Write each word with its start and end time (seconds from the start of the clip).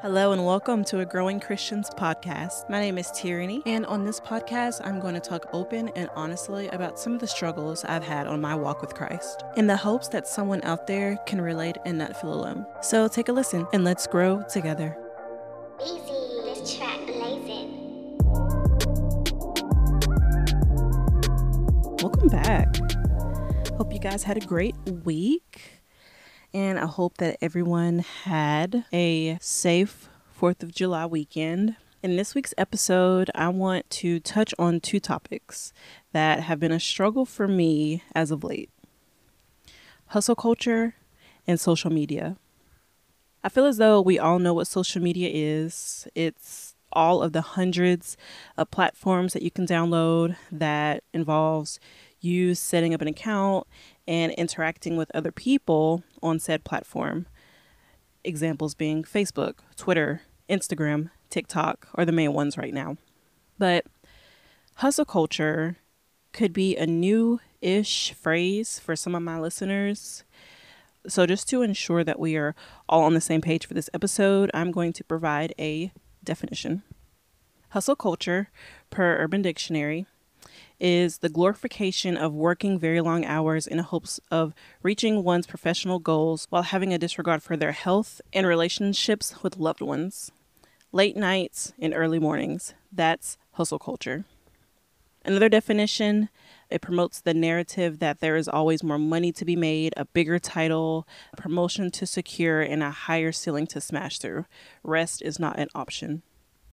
Hello 0.00 0.30
and 0.30 0.46
welcome 0.46 0.84
to 0.84 1.00
a 1.00 1.04
Growing 1.04 1.40
Christians 1.40 1.90
podcast. 1.90 2.70
My 2.70 2.78
name 2.78 2.98
is 2.98 3.10
Tyranny, 3.10 3.64
and 3.66 3.84
on 3.86 4.04
this 4.04 4.20
podcast, 4.20 4.80
I'm 4.84 5.00
going 5.00 5.14
to 5.14 5.20
talk 5.20 5.46
open 5.52 5.88
and 5.96 6.08
honestly 6.14 6.68
about 6.68 7.00
some 7.00 7.14
of 7.14 7.18
the 7.18 7.26
struggles 7.26 7.84
I've 7.84 8.04
had 8.04 8.28
on 8.28 8.40
my 8.40 8.54
walk 8.54 8.80
with 8.80 8.94
Christ, 8.94 9.42
in 9.56 9.66
the 9.66 9.76
hopes 9.76 10.06
that 10.10 10.28
someone 10.28 10.62
out 10.62 10.86
there 10.86 11.16
can 11.26 11.40
relate 11.40 11.78
and 11.84 11.98
not 11.98 12.16
feel 12.20 12.32
alone. 12.32 12.64
So 12.80 13.08
take 13.08 13.28
a 13.28 13.32
listen 13.32 13.66
and 13.72 13.82
let's 13.82 14.06
grow 14.06 14.44
together. 14.48 14.96
Easy, 15.84 15.96
this 16.44 16.76
track 16.76 17.04
blazing. 17.04 18.18
Welcome 22.00 22.28
back. 22.28 22.68
Hope 23.76 23.92
you 23.92 23.98
guys 23.98 24.22
had 24.22 24.36
a 24.36 24.46
great 24.46 24.76
week. 25.04 25.77
And 26.54 26.78
I 26.78 26.86
hope 26.86 27.18
that 27.18 27.36
everyone 27.42 27.98
had 27.98 28.86
a 28.90 29.36
safe 29.38 30.08
4th 30.40 30.62
of 30.62 30.72
July 30.74 31.04
weekend. 31.04 31.76
In 32.02 32.16
this 32.16 32.34
week's 32.34 32.54
episode, 32.56 33.30
I 33.34 33.48
want 33.48 33.90
to 33.90 34.18
touch 34.18 34.54
on 34.58 34.80
two 34.80 34.98
topics 34.98 35.74
that 36.12 36.40
have 36.40 36.58
been 36.58 36.72
a 36.72 36.80
struggle 36.80 37.26
for 37.26 37.46
me 37.46 38.02
as 38.14 38.30
of 38.30 38.44
late 38.44 38.70
hustle 40.06 40.34
culture 40.34 40.94
and 41.46 41.60
social 41.60 41.92
media. 41.92 42.38
I 43.44 43.50
feel 43.50 43.66
as 43.66 43.76
though 43.76 44.00
we 44.00 44.18
all 44.18 44.38
know 44.38 44.54
what 44.54 44.68
social 44.68 45.02
media 45.02 45.28
is. 45.30 46.08
It's 46.14 46.74
all 46.94 47.22
of 47.22 47.34
the 47.34 47.42
hundreds 47.42 48.16
of 48.56 48.70
platforms 48.70 49.34
that 49.34 49.42
you 49.42 49.50
can 49.50 49.66
download 49.66 50.36
that 50.50 51.04
involves 51.12 51.78
you 52.20 52.54
setting 52.54 52.94
up 52.94 53.02
an 53.02 53.08
account 53.08 53.66
and 54.08 54.32
interacting 54.32 54.96
with 54.96 55.10
other 55.14 55.30
people 55.30 56.02
on 56.22 56.40
said 56.40 56.64
platform. 56.64 57.26
Examples 58.24 58.74
being 58.74 59.04
Facebook, 59.04 59.58
Twitter, 59.76 60.22
Instagram, 60.48 61.10
TikTok 61.28 61.86
are 61.94 62.06
the 62.06 62.10
main 62.10 62.32
ones 62.32 62.56
right 62.56 62.72
now. 62.72 62.96
But 63.58 63.86
hustle 64.76 65.04
culture 65.04 65.76
could 66.32 66.54
be 66.54 66.74
a 66.74 66.86
new 66.86 67.38
ish 67.60 68.14
phrase 68.14 68.78
for 68.78 68.96
some 68.96 69.14
of 69.14 69.22
my 69.22 69.38
listeners. 69.38 70.24
So, 71.06 71.26
just 71.26 71.48
to 71.50 71.62
ensure 71.62 72.02
that 72.02 72.18
we 72.18 72.36
are 72.36 72.54
all 72.88 73.02
on 73.02 73.14
the 73.14 73.20
same 73.20 73.40
page 73.40 73.66
for 73.66 73.74
this 73.74 73.90
episode, 73.92 74.50
I'm 74.54 74.72
going 74.72 74.92
to 74.94 75.04
provide 75.04 75.54
a 75.58 75.92
definition. 76.24 76.82
Hustle 77.70 77.96
culture, 77.96 78.50
per 78.90 79.16
Urban 79.18 79.42
Dictionary, 79.42 80.06
is 80.80 81.18
the 81.18 81.28
glorification 81.28 82.16
of 82.16 82.32
working 82.32 82.78
very 82.78 83.00
long 83.00 83.24
hours 83.24 83.66
in 83.66 83.78
hopes 83.78 84.20
of 84.30 84.54
reaching 84.82 85.24
one's 85.24 85.46
professional 85.46 85.98
goals 85.98 86.46
while 86.50 86.62
having 86.62 86.92
a 86.92 86.98
disregard 86.98 87.42
for 87.42 87.56
their 87.56 87.72
health 87.72 88.20
and 88.32 88.46
relationships 88.46 89.42
with 89.42 89.58
loved 89.58 89.80
ones. 89.80 90.30
Late 90.92 91.16
nights 91.16 91.72
and 91.78 91.92
early 91.94 92.18
mornings. 92.18 92.74
That's 92.90 93.36
hustle 93.52 93.78
culture. 93.78 94.24
Another 95.24 95.48
definition 95.48 96.28
it 96.70 96.80
promotes 96.80 97.20
the 97.20 97.34
narrative 97.34 97.98
that 97.98 98.20
there 98.20 98.36
is 98.36 98.48
always 98.48 98.82
more 98.82 98.98
money 98.98 99.32
to 99.32 99.44
be 99.44 99.56
made, 99.56 99.94
a 99.96 100.04
bigger 100.04 100.38
title, 100.38 101.06
a 101.32 101.36
promotion 101.36 101.90
to 101.92 102.06
secure, 102.06 102.60
and 102.60 102.82
a 102.82 102.90
higher 102.90 103.32
ceiling 103.32 103.66
to 103.68 103.80
smash 103.80 104.18
through. 104.18 104.44
Rest 104.82 105.22
is 105.22 105.38
not 105.38 105.58
an 105.58 105.68
option 105.74 106.22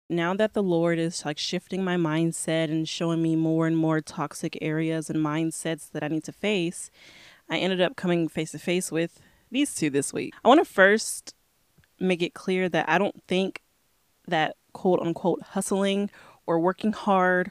now 0.09 0.35
that 0.35 0.53
the 0.53 0.63
Lord 0.63 0.99
is 0.99 1.25
like 1.25 1.39
shifting 1.39 1.83
my 1.83 1.97
mindset 1.97 2.65
and 2.65 2.89
showing 2.89 3.23
me 3.23 3.37
more 3.37 3.67
and 3.67 3.77
more 3.77 4.01
toxic 4.01 4.59
areas 4.61 5.09
and 5.09 5.19
mindsets 5.25 5.91
that 5.93 6.03
I 6.03 6.09
need 6.09 6.25
to 6.25 6.33
face, 6.33 6.91
I 7.49 7.59
ended 7.59 7.81
up 7.81 7.97
coming 7.97 8.29
face 8.29 8.53
to 8.53 8.59
face 8.59 8.93
with 8.93 9.21
these 9.51 9.75
two 9.75 9.91
this 9.91 10.13
week. 10.13 10.35
I 10.45 10.49
want 10.49 10.65
to 10.65 10.71
first 10.71 11.35
make 11.99 12.23
it 12.23 12.35
clear 12.35 12.69
that 12.69 12.89
I 12.89 12.99
don't 12.99 13.23
think 13.27 13.63
that 14.27 14.57
quote 14.73 15.01
unquote 15.01 15.43
hustling 15.43 16.11
or 16.47 16.59
working 16.59 16.93
hard 16.93 17.51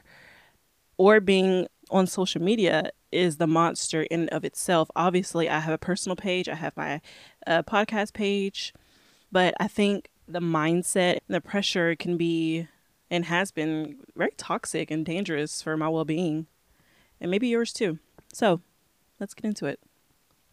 or 0.96 1.20
being 1.20 1.66
on 1.90 2.06
social 2.06 2.42
media 2.42 2.90
is 3.10 3.36
the 3.36 3.46
monster 3.46 4.02
in 4.02 4.28
of 4.30 4.44
itself. 4.44 4.90
Obviously, 4.96 5.48
I 5.48 5.60
have 5.60 5.74
a 5.74 5.78
personal 5.78 6.16
page, 6.16 6.48
I 6.48 6.54
have 6.54 6.76
my 6.76 7.00
uh, 7.46 7.62
podcast 7.62 8.12
page, 8.12 8.72
but 9.30 9.54
I 9.58 9.68
think 9.68 10.08
the 10.26 10.40
mindset, 10.40 11.18
the 11.28 11.40
pressure 11.40 11.94
can 11.96 12.16
be 12.16 12.68
and 13.10 13.26
has 13.26 13.50
been 13.50 13.98
very 14.16 14.32
toxic 14.36 14.90
and 14.90 15.04
dangerous 15.04 15.62
for 15.62 15.76
my 15.76 15.88
well 15.88 16.04
being 16.04 16.46
and 17.20 17.30
maybe 17.30 17.48
yours 17.48 17.72
too. 17.72 17.98
So 18.32 18.60
let's 19.20 19.34
get 19.34 19.44
into 19.44 19.66
it. 19.66 19.80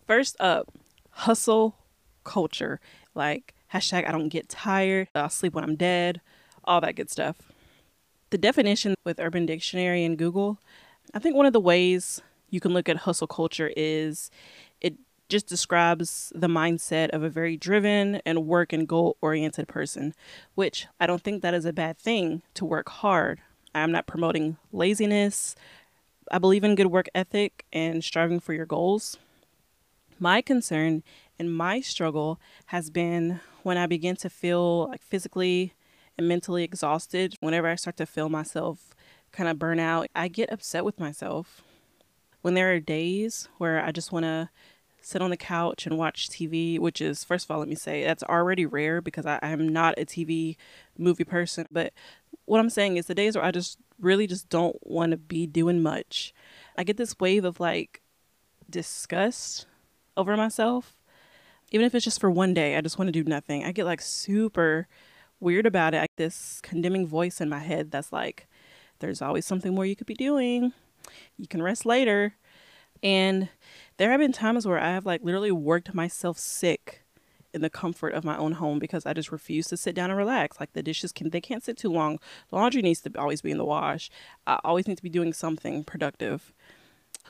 First 0.06 0.36
up, 0.40 0.72
hustle 1.12 1.78
culture. 2.24 2.80
Like 3.16 3.54
hashtag 3.74 4.08
I 4.08 4.12
don't 4.12 4.30
get 4.30 4.50
tired, 4.50 5.10
I'll 5.16 5.30
sleep 5.30 5.54
when 5.54 5.64
I'm 5.64 5.76
dead, 5.76 6.22
all 6.64 6.82
that 6.82 6.96
good 6.96 7.10
stuff. 7.10 7.36
The 8.30 8.38
definition 8.38 8.96
with 9.04 9.20
Urban 9.20 9.46
Dictionary 9.46 10.06
and 10.06 10.18
Google, 10.18 10.60
I 11.14 11.20
think 11.20 11.36
one 11.36 11.46
of 11.46 11.54
the 11.54 11.60
ways 11.60 12.22
you 12.50 12.60
can 12.60 12.74
look 12.74 12.88
at 12.88 12.98
hustle 12.98 13.28
culture 13.28 13.72
is 13.76 14.30
just 15.32 15.48
describes 15.48 16.32
the 16.36 16.48
mindset 16.48 17.10
of 17.12 17.24
a 17.24 17.30
very 17.30 17.56
driven 17.56 18.22
and 18.26 18.46
work 18.46 18.74
and 18.74 18.88
goal 18.88 19.16
oriented 19.22 19.68
person, 19.68 20.14
which 20.56 20.88
I 21.00 21.08
don't 21.08 21.22
think 21.22 21.42
that 21.42 21.54
is 21.54 21.66
a 21.66 21.74
bad 21.74 21.98
thing 21.98 22.42
to 22.56 22.66
work 22.66 22.90
hard. 22.90 23.40
I'm 23.74 23.94
not 23.94 24.06
promoting 24.06 24.58
laziness. 24.74 25.56
I 26.30 26.38
believe 26.38 26.66
in 26.66 26.76
good 26.76 26.88
work 26.88 27.08
ethic 27.16 27.66
and 27.72 28.04
striving 28.04 28.42
for 28.42 28.54
your 28.54 28.66
goals. 28.66 29.18
My 30.20 30.42
concern 30.42 31.02
and 31.40 31.56
my 31.56 31.80
struggle 31.80 32.38
has 32.68 32.90
been 32.90 33.40
when 33.64 33.78
I 33.78 33.88
begin 33.88 34.18
to 34.18 34.30
feel 34.30 34.90
like 34.90 35.02
physically 35.02 35.74
and 36.18 36.28
mentally 36.28 36.66
exhausted. 36.66 37.36
Whenever 37.40 37.70
I 37.70 37.76
start 37.76 37.96
to 37.98 38.06
feel 38.06 38.28
myself 38.28 38.94
kind 39.32 39.48
of 39.48 39.58
burn 39.58 39.80
out, 39.80 40.08
I 40.14 40.28
get 40.28 40.52
upset 40.52 40.84
with 40.84 41.00
myself. 41.00 41.62
When 42.42 42.54
there 42.54 42.74
are 42.74 42.80
days 42.82 43.48
where 43.60 43.82
I 43.82 43.92
just 43.94 44.12
want 44.12 44.26
to 44.26 44.50
sit 45.02 45.22
on 45.22 45.32
the 45.32 45.38
couch 45.38 45.86
and 45.86 45.98
watch 45.98 46.30
TV, 46.30 46.80
which 46.80 47.02
is, 47.02 47.24
first 47.24 47.46
of 47.46 47.52
all, 47.52 47.60
let 47.60 47.68
me 47.68 47.76
say, 47.76 48.04
that's 48.04 48.24
already 48.24 48.66
rare 48.66 49.02
because 49.02 49.26
I, 49.26 49.40
am 49.42 49.70
not 49.70 49.98
a 49.98 50.06
TV 50.06 50.56
movie 50.98 51.24
person. 51.24 51.68
But 51.72 51.94
what 52.46 52.60
I'm 52.60 52.70
saying 52.70 52.98
is 52.98 53.08
the 53.08 53.16
days 53.16 53.36
where 53.36 53.44
I 53.44 53.52
just 53.52 53.78
really 54.00 54.28
just 54.28 54.50
don't 54.50 54.78
want 54.82 55.12
to 55.12 55.18
be 55.18 55.48
doing 55.48 55.82
much, 55.82 56.34
I 56.78 56.84
get 56.84 56.98
this 56.98 57.20
wave 57.20 57.46
of 57.46 57.60
like 57.60 58.02
disgust 58.70 59.66
over 60.16 60.38
myself. 60.38 60.96
Even 61.72 61.86
if 61.86 61.96
it's 61.96 62.06
just 62.06 62.20
for 62.20 62.30
one 62.30 62.54
day, 62.54 62.76
I 62.76 62.82
just 62.82 63.00
want 63.00 63.08
to 63.08 63.24
do 63.24 63.28
nothing. 63.28 63.64
I 63.64 63.72
get 63.72 63.86
like 63.86 64.02
super 64.02 64.88
weird 65.40 65.66
about 65.66 65.94
it. 65.94 66.00
Like 66.00 66.16
this 66.18 66.60
condemning 66.62 67.08
voice 67.08 67.42
in 67.42 67.50
my 67.50 67.60
head 67.60 67.92
that's 67.92 68.12
like, 68.12 68.48
there's 69.00 69.22
always 69.22 69.46
something 69.46 69.74
more 69.74 69.86
you 69.86 69.96
could 69.96 70.08
be 70.08 70.14
doing. 70.14 70.74
You 71.38 71.48
can 71.48 71.62
rest 71.62 71.86
later. 71.86 72.36
And 73.02 73.50
there 74.02 74.10
have 74.10 74.20
been 74.20 74.32
times 74.32 74.66
where 74.66 74.80
I 74.80 74.90
have 74.90 75.06
like 75.06 75.22
literally 75.24 75.52
worked 75.52 75.94
myself 75.94 76.40
sick 76.40 77.04
in 77.54 77.62
the 77.62 77.70
comfort 77.70 78.16
of 78.16 78.24
my 78.24 78.36
own 78.36 78.54
home 78.54 78.80
because 78.80 79.06
I 79.06 79.14
just 79.14 79.32
refuse 79.32 79.68
to 79.68 79.78
sit 79.78 79.94
down 79.94 80.10
and 80.10 80.18
relax. 80.18 80.60
Like 80.60 80.74
the 80.74 80.82
dishes 80.82 81.12
can 81.12 81.30
they 81.30 81.40
can't 81.40 81.64
sit 81.64 81.78
too 81.78 81.92
long. 81.92 82.18
The 82.50 82.56
laundry 82.56 82.82
needs 82.82 83.02
to 83.02 83.12
always 83.20 83.44
be 83.44 83.52
in 83.52 83.60
the 83.60 83.64
wash. 83.64 84.10
I 84.48 84.60
always 84.64 84.88
need 84.88 84.98
to 84.98 85.04
be 85.04 85.10
doing 85.10 85.34
something 85.34 85.84
productive. 85.84 86.52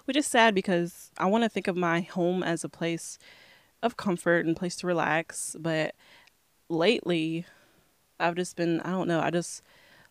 Which 0.05 0.15
is 0.15 0.25
sad 0.25 0.55
because 0.55 1.11
I 1.17 1.25
want 1.25 1.43
to 1.43 1.49
think 1.49 1.67
of 1.67 1.75
my 1.75 1.99
home 1.99 2.41
as 2.41 2.63
a 2.63 2.69
place 2.69 3.19
of 3.83 3.97
comfort 3.97 4.45
and 4.45 4.55
place 4.55 4.77
to 4.77 4.87
relax, 4.87 5.57
but 5.59 5.93
lately 6.69 7.45
I've 8.17 8.35
just 8.35 8.55
been 8.55 8.79
I 8.79 8.91
don't 8.91 9.09
know, 9.09 9.19
I 9.19 9.29
just 9.29 9.61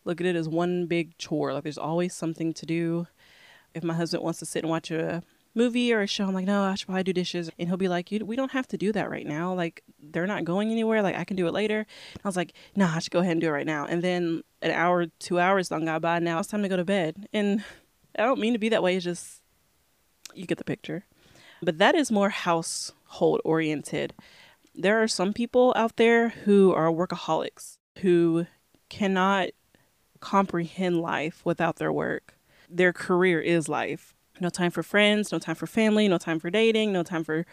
look 0.04 0.21
at 0.21 0.27
it 0.27 0.37
as 0.37 0.47
one 0.47 0.84
big 0.84 1.16
chore. 1.16 1.54
Like 1.54 1.62
there's 1.62 1.78
always 1.78 2.15
something 2.15 2.53
to 2.53 2.66
do. 2.66 3.06
If 3.72 3.82
my 3.82 3.94
husband 3.94 4.22
wants 4.22 4.41
to 4.41 4.44
sit 4.44 4.62
and 4.62 4.71
watch 4.71 4.91
a 4.91 5.22
movie 5.55 5.93
or 5.93 6.03
a 6.03 6.06
show, 6.06 6.27
I'm 6.27 6.34
like, 6.34 6.47
no, 6.47 6.62
I 6.62 6.75
should 6.75 6.87
probably 6.87 7.03
do 7.03 7.12
dishes. 7.12 7.50
And 7.59 7.69
he'll 7.69 7.77
be 7.77 7.88
like, 7.88 8.09
we 8.11 8.37
don't 8.37 8.53
have 8.53 8.66
to 8.69 8.77
do 8.77 8.93
that 8.93 9.11
right 9.11 9.27
now. 9.27 9.53
Like, 9.53 9.83
they're 10.00 10.27
not 10.27 10.44
going 10.44 10.71
anywhere. 10.71 11.03
Like, 11.03 11.16
I 11.16 11.25
can 11.25 11.37
do 11.37 11.47
it 11.47 11.53
later. 11.53 11.78
And 11.78 12.21
I 12.25 12.28
was 12.28 12.37
like, 12.37 12.53
nah, 12.77 12.95
I 12.95 12.98
should 13.01 13.13
go 13.13 13.21
ahead 13.21 13.33
and 13.33 13.41
do 13.41 13.48
it 13.48 13.53
right 13.53 13.66
now. 13.66 13.86
And 13.86 14.03
then 14.03 14.42
an 14.63 14.71
hour, 14.71 15.07
two 15.19 15.39
hours 15.39 15.69
done 15.69 15.84
got 15.84 16.03
by. 16.03 16.19
Now 16.19 16.39
it's 16.39 16.48
time 16.48 16.63
to 16.63 16.69
go 16.69 16.77
to 16.77 16.84
bed. 16.84 17.28
And 17.33 17.65
I 18.19 18.22
don't 18.22 18.41
mean 18.41 18.53
to 18.53 18.59
be 18.59 18.69
that 18.69 18.83
way. 18.83 18.97
It's 18.97 19.04
just, 19.04 19.42
you 20.34 20.47
get 20.47 20.59
the 20.59 20.65
picture. 20.65 21.04
But 21.63 21.78
that 21.78 21.95
is 21.95 22.10
more 22.10 22.30
household 22.30 23.41
oriented. 23.45 24.15
There 24.74 25.03
are 25.03 25.09
some 25.09 25.33
people 25.33 25.72
out 25.77 25.97
there 25.97 26.30
who 26.30 26.72
are 26.72 26.91
workaholics 26.91 27.78
who 27.98 28.47
cannot 28.89 29.51
comprehend 30.21 31.01
life 31.01 31.42
without 31.45 31.77
their 31.77 31.92
work. 31.92 32.34
Their 32.69 32.92
career 32.92 33.41
is 33.41 33.69
life 33.69 34.15
no 34.41 34.48
time 34.51 34.71
for 34.71 34.83
friends, 34.83 35.33
no 35.33 35.39
time 35.39 35.54
for 35.54 35.66
family, 35.66 36.09
no 36.09 36.19
time 36.19 36.41
for 36.41 36.51
dating, 36.51 36.92
no 36.92 37.03
time 37.03 37.25
for 37.25 37.47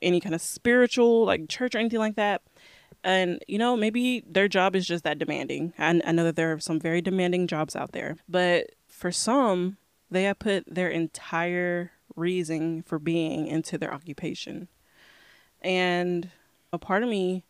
any 0.00 0.20
kind 0.20 0.34
of 0.34 0.40
spiritual, 0.40 1.24
like 1.24 1.48
church 1.48 1.74
or 1.74 1.78
anything 1.78 1.98
like 1.98 2.16
that. 2.16 2.42
And, 3.04 3.42
you 3.48 3.58
know, 3.58 3.76
maybe 3.76 4.22
their 4.28 4.48
job 4.48 4.76
is 4.76 4.86
just 4.86 5.04
that 5.04 5.18
demanding. 5.18 5.72
I, 5.78 6.00
I 6.04 6.12
know 6.12 6.24
that 6.24 6.36
there 6.36 6.52
are 6.52 6.60
some 6.60 6.78
very 6.78 7.00
demanding 7.00 7.46
jobs 7.46 7.74
out 7.74 7.92
there, 7.92 8.16
but 8.28 8.70
for 8.86 9.10
some, 9.10 9.76
they 10.10 10.24
have 10.24 10.38
put 10.38 10.64
their 10.72 10.88
entire 10.88 11.92
reason 12.14 12.82
for 12.82 12.98
being 12.98 13.46
into 13.46 13.78
their 13.78 13.92
occupation. 13.92 14.68
And 15.60 16.30
a 16.72 16.78
part 16.78 17.02
of 17.02 17.08
me 17.08 17.44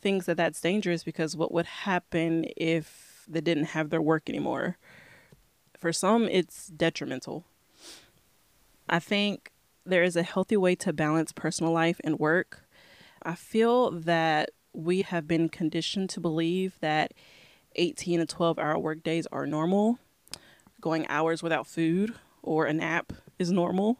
thinks 0.00 0.26
that 0.26 0.36
that's 0.36 0.60
dangerous 0.60 1.04
because 1.04 1.36
what 1.36 1.52
would 1.52 1.66
happen 1.66 2.46
if 2.56 3.24
they 3.28 3.40
didn't 3.40 3.64
have 3.64 3.90
their 3.90 4.02
work 4.02 4.28
anymore? 4.28 4.78
For 5.78 5.92
some, 5.92 6.28
it's 6.28 6.68
detrimental. 6.68 7.44
I 8.90 8.98
think 8.98 9.52
there 9.86 10.02
is 10.02 10.16
a 10.16 10.24
healthy 10.24 10.56
way 10.56 10.74
to 10.74 10.92
balance 10.92 11.30
personal 11.32 11.72
life 11.72 12.00
and 12.02 12.18
work. 12.18 12.64
I 13.22 13.36
feel 13.36 13.92
that 13.92 14.50
we 14.74 15.02
have 15.02 15.28
been 15.28 15.48
conditioned 15.48 16.10
to 16.10 16.20
believe 16.20 16.74
that 16.80 17.14
18 17.76 18.18
to 18.18 18.26
12 18.26 18.58
hour 18.58 18.76
work 18.78 19.04
days 19.04 19.28
are 19.30 19.46
normal. 19.46 20.00
Going 20.80 21.06
hours 21.08 21.40
without 21.40 21.68
food 21.68 22.14
or 22.42 22.66
a 22.66 22.72
nap 22.72 23.12
is 23.38 23.52
normal. 23.52 23.98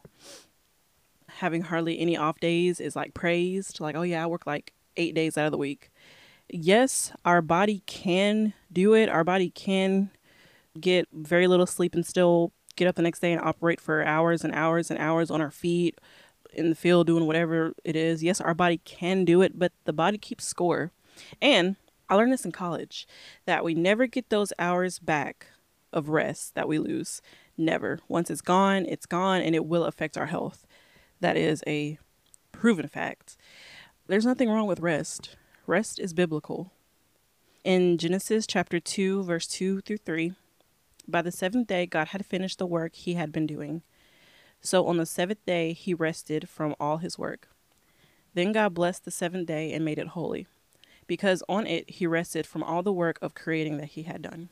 Having 1.28 1.62
hardly 1.62 2.00
any 2.00 2.16
off 2.16 2.40
days 2.40 2.80
is 2.80 2.96
like 2.96 3.14
praised. 3.14 3.78
Like, 3.78 3.94
oh 3.94 4.02
yeah, 4.02 4.24
I 4.24 4.26
work 4.26 4.44
like 4.44 4.72
eight 4.96 5.14
days 5.14 5.38
out 5.38 5.46
of 5.46 5.52
the 5.52 5.58
week. 5.58 5.90
Yes, 6.48 7.12
our 7.24 7.42
body 7.42 7.84
can 7.86 8.54
do 8.72 8.94
it. 8.94 9.08
Our 9.08 9.22
body 9.22 9.50
can 9.50 10.10
get 10.80 11.06
very 11.12 11.46
little 11.46 11.66
sleep 11.66 11.94
and 11.94 12.04
still 12.04 12.52
get 12.80 12.88
up 12.88 12.96
the 12.96 13.02
next 13.02 13.20
day 13.20 13.30
and 13.32 13.42
operate 13.42 13.78
for 13.78 14.02
hours 14.02 14.42
and 14.42 14.54
hours 14.54 14.90
and 14.90 14.98
hours 14.98 15.30
on 15.30 15.42
our 15.42 15.50
feet 15.50 15.98
in 16.54 16.70
the 16.70 16.74
field 16.74 17.06
doing 17.06 17.26
whatever 17.26 17.74
it 17.84 17.94
is. 17.94 18.22
Yes, 18.22 18.40
our 18.40 18.54
body 18.54 18.78
can 18.78 19.26
do 19.26 19.42
it, 19.42 19.58
but 19.58 19.72
the 19.84 19.92
body 19.92 20.16
keeps 20.16 20.46
score. 20.46 20.90
And 21.42 21.76
I 22.08 22.14
learned 22.14 22.32
this 22.32 22.46
in 22.46 22.52
college 22.52 23.06
that 23.44 23.62
we 23.62 23.74
never 23.74 24.06
get 24.06 24.30
those 24.30 24.54
hours 24.58 24.98
back 24.98 25.48
of 25.92 26.08
rest 26.08 26.54
that 26.54 26.68
we 26.68 26.78
lose. 26.78 27.20
Never. 27.54 28.00
Once 28.08 28.30
it's 28.30 28.40
gone, 28.40 28.86
it's 28.86 29.04
gone 29.04 29.42
and 29.42 29.54
it 29.54 29.66
will 29.66 29.84
affect 29.84 30.16
our 30.16 30.26
health. 30.26 30.66
That 31.20 31.36
is 31.36 31.62
a 31.66 31.98
proven 32.50 32.88
fact. 32.88 33.36
There's 34.06 34.24
nothing 34.24 34.48
wrong 34.48 34.66
with 34.66 34.80
rest. 34.80 35.36
Rest 35.66 35.98
is 35.98 36.14
biblical. 36.14 36.72
In 37.62 37.98
Genesis 37.98 38.46
chapter 38.46 38.80
2, 38.80 39.22
verse 39.24 39.46
2 39.46 39.82
through 39.82 39.98
3, 39.98 40.32
by 41.10 41.22
the 41.22 41.32
seventh 41.32 41.66
day, 41.66 41.86
God 41.86 42.08
had 42.08 42.26
finished 42.26 42.58
the 42.58 42.66
work 42.66 42.94
he 42.94 43.14
had 43.14 43.32
been 43.32 43.46
doing. 43.46 43.82
So 44.60 44.86
on 44.86 44.96
the 44.96 45.06
seventh 45.06 45.44
day, 45.46 45.72
he 45.72 45.94
rested 45.94 46.48
from 46.48 46.74
all 46.78 46.98
his 46.98 47.18
work. 47.18 47.48
Then 48.34 48.52
God 48.52 48.74
blessed 48.74 49.04
the 49.04 49.10
seventh 49.10 49.46
day 49.46 49.72
and 49.72 49.84
made 49.84 49.98
it 49.98 50.08
holy, 50.08 50.46
because 51.06 51.42
on 51.48 51.66
it 51.66 51.90
he 51.90 52.06
rested 52.06 52.46
from 52.46 52.62
all 52.62 52.82
the 52.82 52.92
work 52.92 53.18
of 53.20 53.34
creating 53.34 53.78
that 53.78 53.86
he 53.90 54.04
had 54.04 54.22
done. 54.22 54.50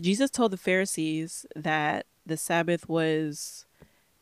Jesus 0.00 0.30
told 0.30 0.52
the 0.52 0.56
Pharisees 0.56 1.46
that 1.54 2.06
the 2.24 2.36
Sabbath 2.36 2.88
was 2.88 3.66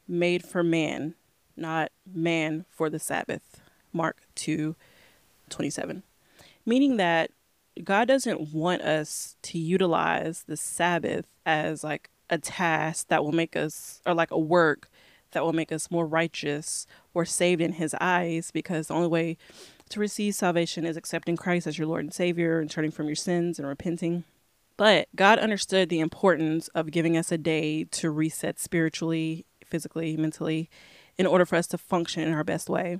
made 0.06 0.44
for 0.44 0.62
man, 0.62 1.14
not 1.56 1.92
man 2.12 2.64
for 2.68 2.90
the 2.90 2.98
Sabbath. 2.98 3.60
Mark 3.92 4.18
2 4.34 4.76
27. 5.48 6.02
Meaning 6.64 6.96
that 6.96 7.32
God 7.84 8.08
doesn't 8.08 8.52
want 8.52 8.82
us 8.82 9.36
to 9.42 9.58
utilize 9.58 10.44
the 10.46 10.56
Sabbath 10.56 11.26
as 11.44 11.82
like 11.82 12.10
a 12.28 12.38
task 12.38 13.08
that 13.08 13.24
will 13.24 13.32
make 13.32 13.56
us, 13.56 14.00
or 14.06 14.14
like 14.14 14.30
a 14.30 14.38
work 14.38 14.88
that 15.32 15.44
will 15.44 15.52
make 15.52 15.72
us 15.72 15.90
more 15.90 16.06
righteous 16.06 16.86
or 17.14 17.24
saved 17.24 17.60
in 17.60 17.72
His 17.72 17.94
eyes, 18.00 18.50
because 18.50 18.88
the 18.88 18.94
only 18.94 19.08
way 19.08 19.36
to 19.88 20.00
receive 20.00 20.34
salvation 20.34 20.84
is 20.84 20.96
accepting 20.96 21.36
Christ 21.36 21.66
as 21.66 21.78
your 21.78 21.88
Lord 21.88 22.04
and 22.04 22.14
Savior 22.14 22.60
and 22.60 22.70
turning 22.70 22.90
from 22.90 23.06
your 23.06 23.16
sins 23.16 23.58
and 23.58 23.66
repenting. 23.66 24.24
But 24.76 25.08
God 25.14 25.38
understood 25.38 25.88
the 25.88 26.00
importance 26.00 26.68
of 26.68 26.90
giving 26.90 27.16
us 27.16 27.30
a 27.30 27.38
day 27.38 27.84
to 27.84 28.10
reset 28.10 28.58
spiritually, 28.58 29.44
physically, 29.64 30.16
mentally, 30.16 30.70
in 31.18 31.26
order 31.26 31.44
for 31.44 31.56
us 31.56 31.66
to 31.68 31.78
function 31.78 32.22
in 32.22 32.32
our 32.32 32.44
best 32.44 32.70
way. 32.70 32.98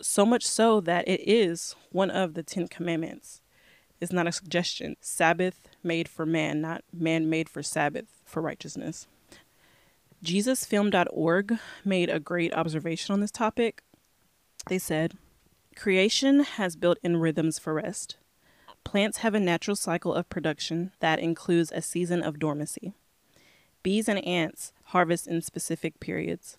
So 0.00 0.24
much 0.24 0.46
so 0.46 0.80
that 0.80 1.06
it 1.08 1.20
is 1.28 1.74
one 1.90 2.10
of 2.10 2.34
the 2.34 2.42
Ten 2.42 2.68
Commandments. 2.68 3.42
It's 4.00 4.12
not 4.12 4.26
a 4.26 4.32
suggestion. 4.32 4.96
Sabbath 5.00 5.68
made 5.82 6.08
for 6.08 6.26
man, 6.26 6.60
not 6.60 6.82
man 6.92 7.30
made 7.30 7.48
for 7.48 7.62
Sabbath 7.62 8.20
for 8.24 8.42
righteousness. 8.42 9.06
JesusFilm.org 10.24 11.58
made 11.84 12.10
a 12.10 12.20
great 12.20 12.52
observation 12.54 13.12
on 13.12 13.20
this 13.20 13.30
topic. 13.30 13.82
They 14.68 14.78
said, 14.78 15.14
Creation 15.76 16.40
has 16.40 16.74
built 16.74 16.98
in 17.02 17.18
rhythms 17.18 17.58
for 17.58 17.74
rest. 17.74 18.16
Plants 18.82 19.18
have 19.18 19.34
a 19.34 19.40
natural 19.40 19.76
cycle 19.76 20.14
of 20.14 20.28
production 20.28 20.92
that 21.00 21.18
includes 21.18 21.72
a 21.72 21.82
season 21.82 22.22
of 22.22 22.38
dormancy. 22.38 22.94
Bees 23.82 24.08
and 24.08 24.24
ants 24.26 24.72
harvest 24.86 25.26
in 25.26 25.42
specific 25.42 26.00
periods. 26.00 26.58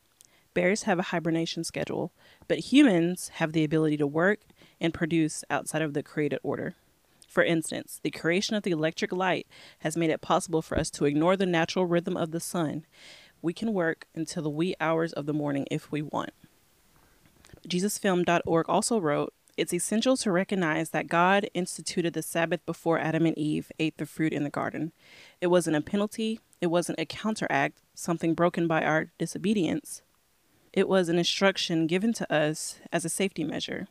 Bears 0.53 0.83
have 0.83 0.99
a 0.99 1.03
hibernation 1.03 1.63
schedule, 1.63 2.11
but 2.47 2.71
humans 2.71 3.29
have 3.35 3.53
the 3.53 3.63
ability 3.63 3.97
to 3.97 4.07
work 4.07 4.39
and 4.79 4.93
produce 4.93 5.43
outside 5.49 5.81
of 5.81 5.93
the 5.93 6.03
created 6.03 6.39
order. 6.43 6.75
For 7.37 7.43
instance, 7.43 7.99
the 8.01 8.09
creation 8.09 8.55
of 8.55 8.63
the 8.63 8.71
electric 8.71 9.11
light 9.11 9.45
has 9.81 9.95
made 9.95 10.09
it 10.09 10.21
possible 10.21 10.63
for 10.63 10.75
us 10.75 10.89
to 10.89 11.05
ignore 11.05 11.37
the 11.37 11.45
natural 11.45 11.85
rhythm 11.85 12.17
of 12.17 12.31
the 12.31 12.39
sun. 12.39 12.83
We 13.43 13.53
can 13.53 13.75
work 13.75 14.07
until 14.15 14.41
the 14.41 14.49
wee 14.49 14.73
hours 14.81 15.13
of 15.13 15.27
the 15.27 15.35
morning 15.35 15.67
if 15.69 15.91
we 15.91 16.01
want. 16.01 16.31
JesusFilm.org 17.67 18.65
also 18.67 18.99
wrote, 18.99 19.35
It's 19.55 19.71
essential 19.71 20.17
to 20.17 20.31
recognize 20.31 20.89
that 20.89 21.09
God 21.09 21.47
instituted 21.53 22.13
the 22.13 22.23
Sabbath 22.23 22.65
before 22.65 22.97
Adam 22.97 23.27
and 23.27 23.37
Eve 23.37 23.71
ate 23.77 23.99
the 23.99 24.07
fruit 24.07 24.33
in 24.33 24.43
the 24.43 24.49
garden. 24.49 24.91
It 25.39 25.51
wasn't 25.51 25.77
a 25.77 25.81
penalty, 25.81 26.39
it 26.59 26.71
wasn't 26.71 26.99
a 26.99 27.05
counteract, 27.05 27.83
something 27.93 28.33
broken 28.33 28.67
by 28.67 28.83
our 28.83 29.11
disobedience. 29.19 30.01
It 30.73 30.89
was 30.89 31.07
an 31.07 31.19
instruction 31.19 31.85
given 31.85 32.13
to 32.13 32.33
us 32.33 32.79
as 32.91 33.05
a 33.05 33.09
safety 33.09 33.43
measure. 33.43 33.89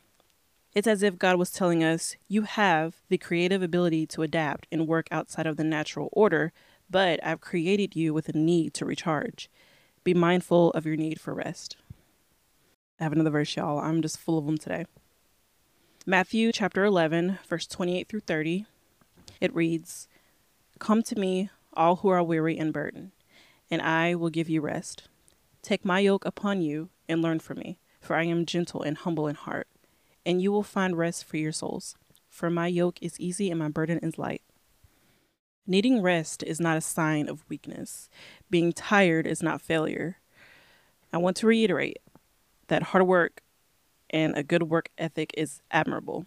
It's 0.76 0.87
as 0.87 1.02
if 1.02 1.19
God 1.19 1.38
was 1.38 1.50
telling 1.50 1.82
us, 1.82 2.17
You 2.28 2.43
have 2.43 2.96
the 3.08 3.17
creative 3.17 3.62
ability 3.62 4.06
to 4.08 4.20
adapt 4.20 4.67
and 4.70 4.87
work 4.87 5.08
outside 5.11 5.46
of 5.46 5.56
the 5.56 5.64
natural 5.64 6.11
order, 6.12 6.52
but 6.90 7.19
I've 7.25 7.40
created 7.40 7.96
you 7.96 8.12
with 8.12 8.28
a 8.28 8.37
need 8.37 8.75
to 8.75 8.84
recharge. 8.84 9.49
Be 10.05 10.12
mindful 10.12 10.73
of 10.73 10.84
your 10.84 10.96
need 10.96 11.19
for 11.19 11.32
rest. 11.32 11.78
I 13.00 13.05
have 13.05 13.14
another 13.14 13.31
verse, 13.31 13.56
y'all. 13.56 13.78
I'm 13.78 14.02
just 14.02 14.19
full 14.19 14.37
of 14.37 14.44
them 14.44 14.58
today. 14.58 14.84
Matthew 16.05 16.52
chapter 16.52 16.84
11, 16.84 17.38
verse 17.49 17.67
28 17.67 18.06
through 18.06 18.20
30. 18.20 18.67
It 19.40 19.55
reads 19.55 20.08
Come 20.78 21.02
to 21.05 21.19
me, 21.19 21.49
all 21.73 21.96
who 21.96 22.11
are 22.11 22.23
weary 22.23 22.58
and 22.58 22.75
burdened, 22.75 23.12
and 23.70 23.81
I 23.81 24.14
will 24.14 24.28
give 24.28 24.50
you 24.50 24.61
rest. 24.61 25.08
Take 25.62 25.87
my 25.87 26.00
yoke 26.00 26.26
upon 26.26 26.61
you 26.61 26.90
and 27.08 27.23
learn 27.23 27.38
from 27.38 27.61
me, 27.61 27.78
for 27.99 28.14
I 28.14 28.25
am 28.25 28.44
gentle 28.44 28.82
and 28.82 28.99
humble 28.99 29.26
in 29.26 29.37
heart 29.37 29.69
and 30.26 30.43
you 30.43 30.50
will 30.50 30.64
find 30.64 30.99
rest 30.99 31.25
for 31.25 31.37
your 31.37 31.52
souls. 31.52 31.94
For 32.28 32.50
my 32.50 32.67
yoke 32.67 32.99
is 33.00 33.18
easy 33.18 33.49
and 33.49 33.61
my 33.61 33.68
burden 33.68 34.00
is 34.02 34.18
light. 34.18 34.42
Needing 35.66 36.02
rest 36.02 36.42
is 36.42 36.61
not 36.61 36.76
a 36.76 36.83
sign 36.83 37.28
of 37.28 37.49
weakness. 37.49 38.11
Being 38.50 38.73
tired 38.73 39.26
is 39.26 39.42
not 39.42 39.62
failure. 39.62 40.18
I 41.12 41.18
want 41.18 41.37
to 41.38 41.47
reiterate 41.47 41.99
that 42.66 42.83
hard 42.83 43.06
work 43.06 43.40
and 44.11 44.37
a 44.37 44.42
good 44.42 44.64
work 44.64 44.90
ethic 44.99 45.33
is 45.37 45.61
admirable. 45.71 46.26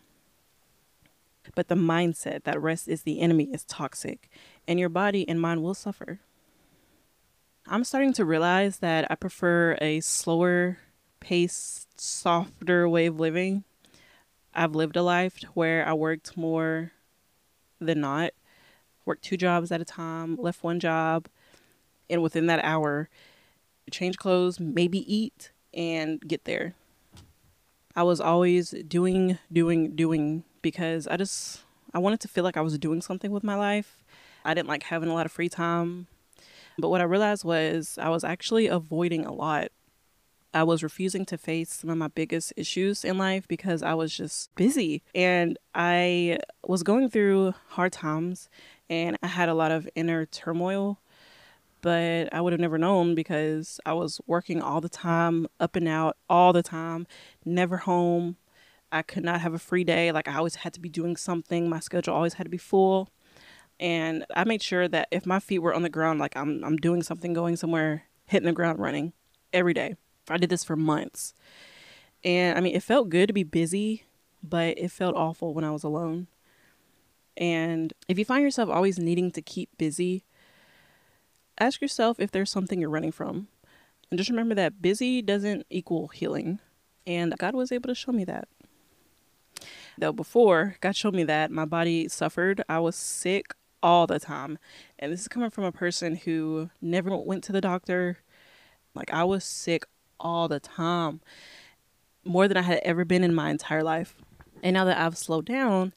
But 1.56 1.68
the 1.68 1.76
mindset 1.76 2.44
that 2.44 2.62
rest 2.62 2.88
is 2.88 3.04
the 3.04 3.20
enemy 3.20 3.46
is 3.46 3.64
toxic, 3.64 4.30
and 4.68 4.80
your 4.80 4.90
body 4.90 5.28
and 5.28 5.42
mind 5.42 5.64
will 5.64 5.74
suffer. 5.74 6.20
I'm 7.66 7.84
starting 7.84 8.14
to 8.14 8.26
realize 8.26 8.80
that 8.80 9.10
I 9.10 9.16
prefer 9.16 9.78
a 9.82 10.00
slower 10.02 10.78
paced, 11.20 12.00
softer 12.00 12.88
way 12.88 13.08
of 13.08 13.20
living 13.20 13.64
I've 14.54 14.76
lived 14.76 14.96
a 14.96 15.04
life 15.04 15.42
where 15.54 15.88
I 15.88 15.94
worked 15.94 16.36
more 16.36 16.92
than 17.80 18.02
not, 18.02 18.32
worked 19.06 19.24
two 19.24 19.38
jobs 19.38 19.72
at 19.72 19.82
a 19.82 19.86
time, 19.86 20.36
left 20.38 20.64
one 20.64 20.80
job, 20.80 21.28
and 22.10 22.22
within 22.22 22.48
that 22.48 22.64
hour, 22.64 23.10
change 23.92 24.18
clothes, 24.18 24.60
maybe 24.60 25.00
eat, 25.14 25.52
and 25.74 26.20
get 26.22 26.46
there. 26.46 26.74
I 27.96 28.04
was 28.04 28.22
always 28.22 28.72
doing, 28.88 29.38
doing, 29.52 29.96
doing 29.96 30.44
because 30.62 31.08
I 31.08 31.18
just 31.18 31.62
I 31.94 32.00
wanted 32.00 32.20
to 32.22 32.28
feel 32.28 32.44
like 32.44 32.58
I 32.58 32.62
was 32.62 32.78
doing 32.78 33.02
something 33.02 33.32
with 33.32 33.44
my 33.44 33.56
life. 33.56 34.04
I 34.46 34.54
didn't 34.54 34.68
like 34.68 34.84
having 34.84 35.10
a 35.10 35.14
lot 35.14 35.26
of 35.26 35.32
free 35.32 35.50
time. 35.50 36.08
But 36.78 36.90
what 36.90 37.02
I 37.02 37.06
realized 37.06 37.44
was 37.44 37.98
I 38.02 38.10
was 38.10 38.24
actually 38.24 38.68
avoiding 38.68 39.26
a 39.26 39.34
lot 39.34 39.70
I 40.54 40.64
was 40.64 40.82
refusing 40.82 41.26
to 41.26 41.38
face 41.38 41.72
some 41.72 41.90
of 41.90 41.98
my 41.98 42.08
biggest 42.08 42.54
issues 42.58 43.06
in 43.06 43.18
life 43.18 43.48
because 43.48 43.84
I 43.84 43.94
was 43.94 44.16
just 44.16 44.54
busy 44.56 45.04
and 45.14 45.58
I 45.76 46.40
was 46.66 46.82
going 46.82 47.10
through 47.10 47.54
hard 47.70 47.92
times 47.92 48.50
and 48.90 49.18
I 49.22 49.28
had 49.28 49.50
a 49.50 49.54
lot 49.54 49.72
of 49.72 49.88
inner 49.96 50.26
turmoil. 50.26 51.00
But 51.82 52.34
I 52.34 52.42
would 52.42 52.52
have 52.52 52.60
never 52.60 52.78
known 52.78 53.16
because 53.16 53.80
I 53.86 53.94
was 53.94 54.20
working 54.28 54.62
all 54.62 54.82
the 54.82 54.90
time, 54.90 55.48
up 55.62 55.78
and 55.78 55.88
out 55.88 56.18
all 56.30 56.52
the 56.52 56.64
time, 56.64 57.08
never 57.46 57.78
home. 57.78 58.36
I 58.92 59.02
could 59.02 59.24
not 59.24 59.40
have 59.40 59.54
a 59.54 59.60
free 59.60 59.86
day. 59.86 60.12
Like 60.12 60.28
I 60.28 60.36
always 60.36 60.56
had 60.56 60.74
to 60.74 60.82
be 60.82 60.90
doing 60.90 61.16
something. 61.16 61.70
My 61.70 61.80
schedule 61.80 62.14
always 62.14 62.34
had 62.34 62.44
to 62.46 62.50
be 62.50 62.58
full. 62.58 63.10
And 63.80 64.26
I 64.36 64.44
made 64.44 64.62
sure 64.62 64.90
that 64.90 65.08
if 65.12 65.26
my 65.26 65.40
feet 65.40 65.60
were 65.60 65.74
on 65.74 65.84
the 65.84 65.90
ground, 65.90 66.20
like 66.20 66.36
I'm 66.36 66.64
I'm 66.66 66.76
doing 66.76 67.02
something, 67.02 67.32
going 67.34 67.56
somewhere, 67.56 68.04
hitting 68.26 68.48
the 68.48 68.52
ground 68.52 68.80
running 68.80 69.14
every 69.54 69.74
day. 69.74 69.96
I 70.30 70.38
did 70.38 70.50
this 70.50 70.64
for 70.64 70.76
months. 70.76 71.34
And 72.24 72.58
I 72.58 72.62
mean, 72.62 72.76
it 72.76 72.84
felt 72.84 73.10
good 73.10 73.28
to 73.28 73.34
be 73.34 73.44
busy, 73.44 74.04
but 74.44 74.78
it 74.78 74.92
felt 74.92 75.16
awful 75.16 75.54
when 75.54 75.64
I 75.64 75.72
was 75.72 75.84
alone. 75.84 76.28
And 77.38 77.94
if 78.08 78.20
you 78.20 78.26
find 78.26 78.44
yourself 78.44 78.70
always 78.70 79.00
needing 79.00 79.32
to 79.32 79.42
keep 79.42 79.70
busy, 79.78 80.26
ask 81.58 81.82
yourself 81.82 82.20
if 82.20 82.32
there's 82.32 82.52
something 82.52 82.82
you're 82.82 82.90
running 82.90 83.14
from. 83.14 83.48
And 84.12 84.18
just 84.18 84.30
remember 84.30 84.56
that 84.56 84.82
busy 84.82 85.22
doesn't 85.22 85.66
equal 85.70 86.10
healing. 86.10 86.60
And 87.08 87.34
God 87.38 87.56
was 87.56 87.72
able 87.72 87.88
to 87.88 87.96
show 87.96 88.12
me 88.12 88.26
that. 88.26 88.48
Though 89.98 90.12
before 90.12 90.76
God 90.82 90.96
showed 90.96 91.16
me 91.16 91.24
that, 91.26 91.52
my 91.52 91.66
body 91.66 92.08
suffered. 92.08 92.64
I 92.68 92.80
was 92.80 92.96
sick 92.96 93.54
all 93.82 94.08
the 94.08 94.20
time. 94.20 94.58
And 94.98 95.12
this 95.12 95.22
is 95.22 95.28
coming 95.28 95.50
from 95.50 95.64
a 95.64 95.72
person 95.72 96.16
who 96.16 96.70
never 96.82 97.16
went 97.16 97.44
to 97.46 97.52
the 97.52 97.62
doctor. 97.62 98.20
Like 98.94 99.14
I 99.14 99.24
was 99.24 99.44
sick 99.44 99.86
all 100.20 100.48
the 100.48 100.60
time, 100.60 101.22
more 102.24 102.48
than 102.48 102.58
I 102.58 102.62
had 102.62 102.80
ever 102.84 103.06
been 103.06 103.24
in 103.24 103.34
my 103.34 103.50
entire 103.50 103.84
life. 103.84 104.16
And 104.62 104.74
now 104.74 104.86
that 104.86 104.98
I've 104.98 105.18
slowed 105.18 105.46
down, 105.46 105.94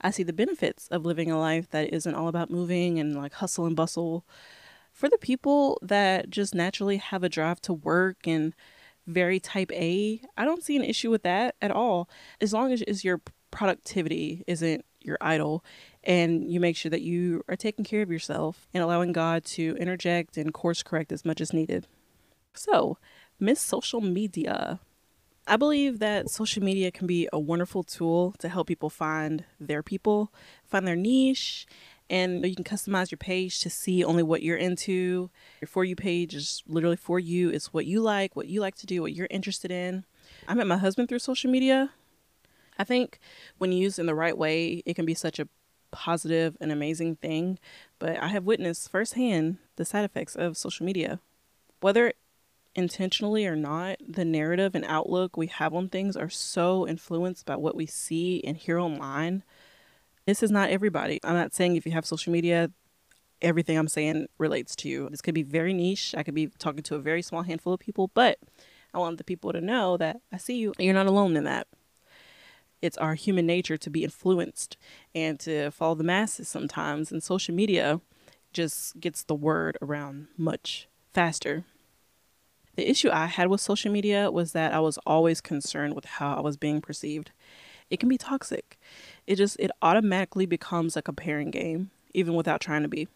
I 0.00 0.10
see 0.10 0.22
the 0.22 0.32
benefits 0.32 0.88
of 0.88 1.04
living 1.04 1.30
a 1.30 1.38
life 1.38 1.70
that 1.70 1.92
isn't 1.92 2.14
all 2.14 2.28
about 2.28 2.50
moving 2.50 2.98
and 2.98 3.14
like 3.16 3.34
hustle 3.34 3.66
and 3.66 3.76
bustle. 3.76 4.24
For 4.92 5.08
the 5.08 5.18
people 5.18 5.78
that 5.82 6.30
just 6.30 6.54
naturally 6.54 6.96
have 6.96 7.22
a 7.22 7.28
drive 7.28 7.60
to 7.62 7.74
work 7.74 8.26
and 8.26 8.54
very 9.06 9.38
type 9.38 9.70
A, 9.72 10.20
I 10.36 10.44
don't 10.44 10.64
see 10.64 10.76
an 10.76 10.84
issue 10.84 11.10
with 11.10 11.22
that 11.22 11.54
at 11.60 11.70
all. 11.70 12.08
As 12.40 12.52
long 12.52 12.72
as, 12.72 12.82
as 12.82 13.04
your 13.04 13.20
productivity 13.50 14.42
isn't 14.46 14.84
your 15.00 15.18
idol 15.20 15.64
and 16.02 16.50
you 16.50 16.60
make 16.60 16.76
sure 16.76 16.90
that 16.90 17.02
you 17.02 17.42
are 17.48 17.56
taking 17.56 17.84
care 17.84 18.02
of 18.02 18.10
yourself 18.10 18.68
and 18.74 18.82
allowing 18.82 19.12
God 19.12 19.44
to 19.44 19.76
interject 19.78 20.36
and 20.36 20.52
course 20.52 20.82
correct 20.82 21.12
as 21.12 21.24
much 21.24 21.40
as 21.40 21.52
needed. 21.52 21.86
So, 22.54 22.98
Miss 23.38 23.60
Social 23.60 24.00
Media. 24.00 24.80
I 25.46 25.56
believe 25.56 25.98
that 25.98 26.30
social 26.30 26.62
media 26.62 26.90
can 26.90 27.06
be 27.06 27.28
a 27.32 27.38
wonderful 27.38 27.82
tool 27.82 28.34
to 28.38 28.48
help 28.48 28.66
people 28.66 28.88
find 28.88 29.44
their 29.60 29.82
people, 29.82 30.32
find 30.64 30.88
their 30.88 30.96
niche, 30.96 31.66
and 32.08 32.44
you 32.46 32.54
can 32.54 32.64
customize 32.64 33.10
your 33.10 33.18
page 33.18 33.60
to 33.60 33.68
see 33.68 34.02
only 34.02 34.22
what 34.22 34.42
you're 34.42 34.56
into. 34.56 35.30
Your 35.60 35.68
For 35.68 35.84
You 35.84 35.94
page 35.94 36.34
is 36.34 36.62
literally 36.66 36.96
for 36.96 37.20
you, 37.20 37.50
it's 37.50 37.74
what 37.74 37.84
you 37.84 38.00
like, 38.00 38.34
what 38.34 38.48
you 38.48 38.60
like 38.60 38.74
to 38.76 38.86
do, 38.86 39.02
what 39.02 39.12
you're 39.12 39.28
interested 39.30 39.70
in. 39.70 40.06
I 40.48 40.54
met 40.54 40.66
my 40.66 40.78
husband 40.78 41.10
through 41.10 41.18
social 41.18 41.50
media. 41.50 41.90
I 42.78 42.84
think 42.84 43.18
when 43.58 43.70
used 43.70 43.98
in 43.98 44.06
the 44.06 44.14
right 44.14 44.36
way, 44.36 44.82
it 44.86 44.94
can 44.94 45.04
be 45.04 45.14
such 45.14 45.38
a 45.38 45.48
positive 45.92 46.56
and 46.60 46.72
amazing 46.72 47.16
thing, 47.16 47.58
but 47.98 48.16
I 48.16 48.28
have 48.28 48.44
witnessed 48.44 48.90
firsthand 48.90 49.58
the 49.76 49.84
side 49.84 50.04
effects 50.04 50.34
of 50.34 50.56
social 50.56 50.86
media. 50.86 51.20
Whether 51.80 52.14
intentionally 52.76 53.46
or 53.46 53.56
not, 53.56 53.96
the 54.06 54.24
narrative 54.24 54.74
and 54.74 54.84
outlook 54.84 55.36
we 55.36 55.48
have 55.48 55.74
on 55.74 55.88
things 55.88 56.16
are 56.16 56.28
so 56.28 56.86
influenced 56.86 57.46
by 57.46 57.56
what 57.56 57.74
we 57.74 57.86
see 57.86 58.42
and 58.44 58.56
hear 58.56 58.78
online. 58.78 59.42
This 60.26 60.42
is 60.42 60.50
not 60.50 60.70
everybody. 60.70 61.18
I'm 61.24 61.34
not 61.34 61.54
saying 61.54 61.74
if 61.74 61.86
you 61.86 61.92
have 61.92 62.06
social 62.06 62.32
media, 62.32 62.70
everything 63.40 63.78
I'm 63.78 63.88
saying 63.88 64.26
relates 64.38 64.76
to 64.76 64.88
you. 64.88 65.08
This 65.10 65.22
could 65.22 65.34
be 65.34 65.42
very 65.42 65.72
niche. 65.72 66.14
I 66.16 66.22
could 66.22 66.34
be 66.34 66.48
talking 66.58 66.82
to 66.84 66.94
a 66.94 67.00
very 67.00 67.22
small 67.22 67.42
handful 67.42 67.72
of 67.72 67.80
people, 67.80 68.10
but 68.14 68.38
I 68.92 68.98
want 68.98 69.18
the 69.18 69.24
people 69.24 69.52
to 69.52 69.60
know 69.60 69.96
that 69.96 70.20
I 70.32 70.36
see 70.36 70.58
you. 70.58 70.74
You're 70.78 70.94
not 70.94 71.06
alone 71.06 71.36
in 71.36 71.44
that. 71.44 71.66
It's 72.82 72.98
our 72.98 73.14
human 73.14 73.46
nature 73.46 73.78
to 73.78 73.90
be 73.90 74.04
influenced 74.04 74.76
and 75.14 75.40
to 75.40 75.70
follow 75.70 75.94
the 75.94 76.04
masses 76.04 76.48
sometimes, 76.48 77.10
and 77.10 77.22
social 77.22 77.54
media 77.54 78.00
just 78.52 79.00
gets 79.00 79.24
the 79.24 79.34
word 79.34 79.78
around 79.80 80.28
much 80.36 80.88
faster. 81.12 81.64
The 82.76 82.88
issue 82.88 83.10
I 83.10 83.26
had 83.26 83.48
with 83.48 83.60
social 83.60 83.90
media 83.90 84.30
was 84.30 84.52
that 84.52 84.72
I 84.72 84.80
was 84.80 84.98
always 85.06 85.40
concerned 85.40 85.94
with 85.94 86.04
how 86.04 86.34
I 86.34 86.40
was 86.40 86.56
being 86.56 86.80
perceived. 86.80 87.32
It 87.88 87.98
can 87.98 88.08
be 88.08 88.18
toxic. 88.18 88.78
It 89.26 89.36
just 89.36 89.56
it 89.58 89.70
automatically 89.80 90.46
becomes 90.46 90.96
a 90.96 91.02
comparing 91.02 91.50
game 91.50 91.90
even 92.12 92.34
without 92.34 92.60
trying 92.60 92.82
to 92.82 92.88
be. 92.88 93.08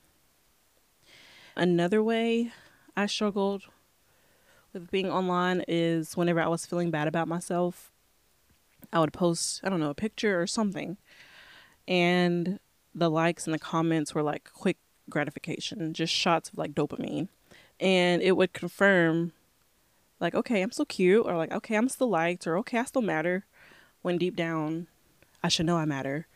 Another 1.57 2.03
way 2.03 2.53
I 2.97 3.07
struggled 3.07 3.65
with 4.73 4.91
being 4.91 5.11
online 5.11 5.65
is 5.69 6.17
whenever 6.17 6.41
I 6.41 6.49
was 6.49 6.65
feeling 6.65 6.91
bad 6.91 7.09
about 7.09 7.29
myself, 7.29 7.91
I 8.93 9.01
would 9.01 9.13
post, 9.13 9.61
I 9.63 9.69
don't 9.69 9.81
know, 9.81 9.91
a 9.91 9.95
picture 9.95 10.41
or 10.41 10.47
something. 10.47 10.97
And 11.87 12.61
the 12.95 13.11
likes 13.11 13.47
and 13.47 13.55
the 13.55 13.59
comments 13.59 14.15
were 14.15 14.23
like 14.23 14.51
quick 14.53 14.79
gratification, 15.09 15.93
just 15.93 16.13
shots 16.13 16.49
of 16.51 16.59
like 16.59 16.73
dopamine. 16.73 17.29
And 17.79 18.23
it 18.23 18.37
would 18.37 18.53
confirm 18.53 19.33
like, 20.21 20.35
okay, 20.35 20.63
I'm 20.63 20.73
still 20.73 20.85
cute, 20.85 21.27
or 21.27 21.37
like, 21.37 21.53
okay, 21.53 21.77
I'm 21.77 21.89
still 21.89 22.11
liked, 22.11 22.47
or 22.47 22.59
okay, 22.59 22.79
I 22.79 22.85
still 22.85 23.03
matter. 23.03 23.47
When 24.03 24.19
deep 24.19 24.37
down, 24.37 24.87
I 25.43 25.49
should 25.49 25.67
know 25.67 25.77
I 25.77 25.85
matter. 25.85 26.27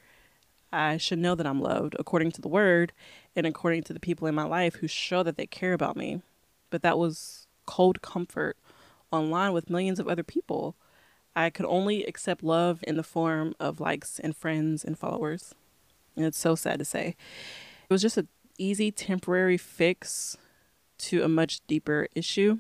I 0.73 0.97
should 0.97 1.19
know 1.19 1.35
that 1.35 1.47
I'm 1.47 1.61
loved 1.61 1.95
according 1.99 2.33
to 2.33 2.41
the 2.41 2.49
word 2.49 2.93
and 3.37 3.47
according 3.47 3.85
to 3.85 3.93
the 3.93 4.01
people 4.01 4.27
in 4.27 4.35
my 4.35 4.45
life 4.45 4.77
who 4.77 4.89
show 4.89 5.23
that 5.23 5.37
they 5.37 5.47
care 5.47 5.73
about 5.73 5.97
me. 5.97 6.21
But 6.71 6.83
that 6.83 6.99
was 6.99 7.47
cold 7.65 8.03
comfort 8.03 8.57
online 9.13 9.53
with 9.53 9.71
millions 9.71 10.01
of 10.01 10.09
other 10.09 10.25
people. 10.25 10.75
I 11.37 11.51
could 11.51 11.67
only 11.67 12.05
accept 12.05 12.43
love 12.43 12.83
in 12.87 12.97
the 12.97 13.03
form 13.03 13.55
of 13.61 13.81
likes 13.81 14.19
and 14.19 14.37
friends 14.37 14.85
and 14.85 14.99
followers. 14.99 15.55
And 16.17 16.25
it's 16.25 16.39
so 16.39 16.55
sad 16.55 16.79
to 16.81 16.85
say. 16.85 17.17
It 17.89 17.93
was 17.93 18.03
just 18.03 18.17
an 18.17 18.29
easy 18.59 18.91
temporary 18.91 19.57
fix 19.57 20.37
to 20.99 21.23
a 21.23 21.29
much 21.29 21.61
deeper 21.67 22.09
issue. 22.15 22.59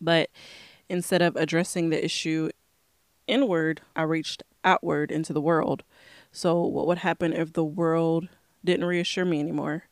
But 0.00 0.30
instead 0.88 1.22
of 1.22 1.36
addressing 1.36 1.90
the 1.90 2.04
issue 2.04 2.50
inward, 3.26 3.80
I 3.94 4.02
reached 4.02 4.42
outward 4.64 5.10
into 5.10 5.32
the 5.32 5.40
world. 5.40 5.82
So, 6.32 6.60
what 6.62 6.86
would 6.86 6.98
happen 6.98 7.32
if 7.32 7.52
the 7.52 7.64
world 7.64 8.28
didn't 8.64 8.86
reassure 8.86 9.24
me 9.24 9.40
anymore? 9.40 9.84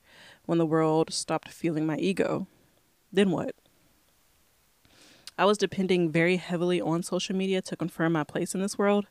When 0.47 0.59
the 0.59 0.67
world 0.67 1.12
stopped 1.12 1.49
feeling 1.49 1.87
my 1.87 1.97
ego? 1.97 2.47
Then 3.12 3.31
what? 3.31 3.55
I 5.37 5.45
was 5.45 5.59
depending 5.59 6.11
very 6.11 6.37
heavily 6.37 6.81
on 6.81 7.03
social 7.03 7.37
media 7.37 7.62
to 7.62 7.77
confirm 7.77 8.12
my 8.12 8.25
place 8.25 8.55
in 8.55 8.61
this 8.61 8.77
world, 8.77 9.07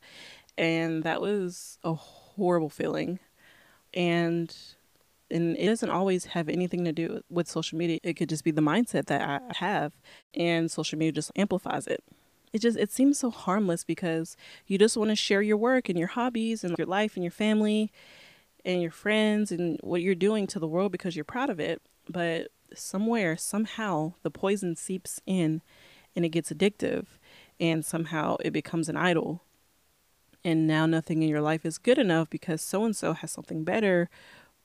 and 0.58 1.04
that 1.04 1.22
was 1.22 1.80
a 1.84 1.94
horrible 1.94 2.70
feeling. 2.70 3.20
And 3.94 4.54
and 5.30 5.58
it 5.58 5.66
doesn't 5.66 5.90
always 5.90 6.26
have 6.26 6.50
anything 6.50 6.86
to 6.86 6.92
do 6.92 7.22
with 7.30 7.48
social 7.48 7.78
media. 7.78 8.00
It 8.04 8.14
could 8.14 8.30
just 8.30 8.44
be 8.44 8.52
the 8.52 8.62
mindset 8.62 9.06
that 9.06 9.22
I 9.22 9.40
have, 9.56 9.94
and 10.34 10.72
social 10.72 10.98
media 10.98 11.12
just 11.12 11.32
amplifies 11.36 11.88
it. 11.88 12.04
It 12.54 12.60
just 12.60 12.78
it 12.78 12.92
seems 12.92 13.20
so 13.20 13.30
harmless 13.30 13.84
because 13.84 14.38
you 14.66 14.78
just 14.78 14.98
want 14.98 15.10
to 15.10 15.16
share 15.16 15.42
your 15.42 15.58
work 15.58 15.90
and 15.90 15.98
your 15.98 16.08
hobbies 16.08 16.64
and 16.64 16.78
your 16.78 16.88
life 16.88 17.16
and 17.16 17.24
your 17.24 17.32
family 17.32 17.92
and 18.64 18.82
your 18.82 18.92
friends 18.92 19.52
and 19.52 19.80
what 19.84 20.02
you're 20.02 20.16
doing 20.16 20.48
to 20.48 20.60
the 20.60 20.68
world 20.68 20.92
because 20.92 21.16
you're 21.16 21.26
proud 21.26 21.50
of 21.50 21.60
it. 21.60 21.82
But 22.10 22.48
somewhere, 22.74 23.38
somehow, 23.38 24.14
the 24.24 24.32
poison 24.32 24.76
seeps 24.76 25.22
in 25.26 25.62
and 26.16 26.26
it 26.26 26.30
gets 26.30 26.52
addictive, 26.52 27.06
and 27.60 27.86
somehow 27.86 28.38
it 28.44 28.52
becomes 28.52 28.90
an 28.90 28.98
idol. 28.98 29.44
And 30.44 30.66
now 30.66 30.86
nothing 30.86 31.22
in 31.22 31.30
your 31.30 31.42
life 31.42 31.66
is 31.66 31.78
good 31.78 31.98
enough 31.98 32.30
because 32.30 32.62
so 32.62 32.86
and 32.86 32.96
so 32.96 33.14
has 33.14 33.32
something 33.32 33.64
better 33.64 34.10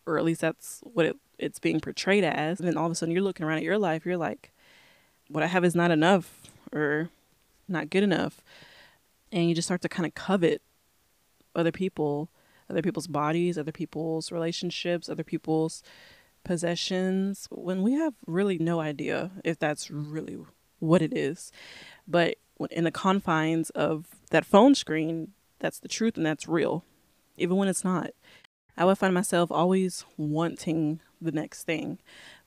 or 0.07 0.19
at 0.19 0.25
least 0.25 0.41
that's 0.41 0.81
what 0.83 1.07
it, 1.07 1.17
it's 1.39 1.59
being 1.59 1.81
portrayed 1.81 2.25
as. 2.25 2.59
And 2.61 2.69
then 2.69 2.77
all 2.77 2.87
of 2.87 2.93
a 2.93 2.95
sudden 2.95 3.13
you're 3.13 3.23
looking 3.23 3.45
around 3.45 3.59
at 3.59 3.65
your 3.65 3.79
life, 3.79 4.05
you're 4.05 4.17
like, 4.17 4.53
what 5.29 5.43
I 5.43 5.47
have 5.47 5.65
is 5.65 5.75
not 5.75 5.91
enough 5.91 6.43
or 6.73 7.09
not 7.69 7.91
good 7.91 8.03
enough. 8.03 8.43
And 9.31 9.49
you 9.49 9.55
just 9.55 9.69
start 9.69 9.83
to 9.83 9.89
kind 9.89 10.07
of 10.07 10.15
covet 10.15 10.63
other 11.55 11.73
people, 11.73 12.31
other 12.69 12.83
people's 12.83 13.07
bodies, 13.07 13.59
other 13.59 13.73
people's 13.73 14.31
relationships, 14.31 15.09
other 15.09 15.25
people's 15.25 15.83
possessions 16.45 17.47
when 17.51 17.83
we 17.83 17.93
have 17.93 18.15
really 18.27 18.59
no 18.59 18.81
idea 18.81 19.31
if 19.45 19.59
that's 19.59 19.91
really 19.91 20.39
what 20.81 21.03
it 21.03 21.17
is. 21.17 21.53
But 22.07 22.37
in 22.71 22.85
the 22.85 22.91
confines 22.91 23.71
of 23.71 24.07
that 24.31 24.45
phone 24.45 24.75
screen, 24.75 25.33
that's 25.59 25.79
the 25.79 25.89
truth 25.89 26.17
and 26.17 26.27
that's 26.27 26.49
real, 26.49 26.85
even 27.37 27.57
when 27.57 27.69
it's 27.69 27.85
not. 27.85 28.11
I 28.77 28.85
would 28.85 28.99
find 28.99 29.13
myself 29.13 29.51
always 29.51 30.05
wanting 30.17 31.01
the 31.21 31.33
next 31.33 31.65
thing. 31.65 31.99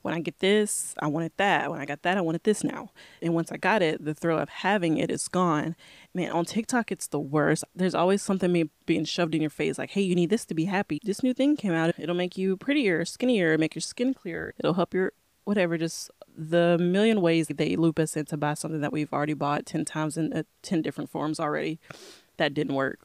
When 0.02 0.14
I 0.14 0.20
get 0.20 0.38
this, 0.38 0.94
I 1.00 1.08
wanted 1.08 1.32
that. 1.36 1.70
When 1.70 1.80
I 1.80 1.84
got 1.84 2.02
that, 2.02 2.16
I 2.16 2.20
wanted 2.20 2.44
this 2.44 2.62
now. 2.62 2.90
And 3.20 3.34
once 3.34 3.50
I 3.50 3.56
got 3.56 3.82
it, 3.82 4.04
the 4.04 4.14
thrill 4.14 4.38
of 4.38 4.48
having 4.48 4.98
it 4.98 5.10
is 5.10 5.26
gone. 5.28 5.74
Man, 6.14 6.30
on 6.30 6.44
TikTok, 6.44 6.92
it's 6.92 7.08
the 7.08 7.18
worst. 7.18 7.64
There's 7.74 7.94
always 7.94 8.22
something 8.22 8.70
being 8.86 9.04
shoved 9.04 9.34
in 9.34 9.40
your 9.40 9.50
face 9.50 9.78
like, 9.78 9.90
hey, 9.90 10.02
you 10.02 10.14
need 10.14 10.30
this 10.30 10.44
to 10.46 10.54
be 10.54 10.66
happy. 10.66 11.00
This 11.02 11.22
new 11.22 11.34
thing 11.34 11.56
came 11.56 11.72
out. 11.72 11.94
It'll 11.98 12.14
make 12.14 12.38
you 12.38 12.56
prettier, 12.56 13.04
skinnier, 13.04 13.58
make 13.58 13.74
your 13.74 13.82
skin 13.82 14.14
clearer. 14.14 14.54
It'll 14.58 14.74
help 14.74 14.94
your 14.94 15.12
whatever, 15.44 15.78
just 15.78 16.10
the 16.36 16.76
million 16.78 17.20
ways 17.20 17.46
they 17.48 17.76
loop 17.76 17.98
us 17.98 18.16
into 18.16 18.36
buy 18.36 18.54
something 18.54 18.80
that 18.80 18.92
we've 18.92 19.12
already 19.12 19.32
bought 19.32 19.64
10 19.64 19.84
times 19.84 20.16
in 20.16 20.32
uh, 20.32 20.42
10 20.62 20.82
different 20.82 21.08
forms 21.08 21.40
already. 21.40 21.78
That 22.36 22.52
didn't 22.52 22.74
work. 22.74 23.00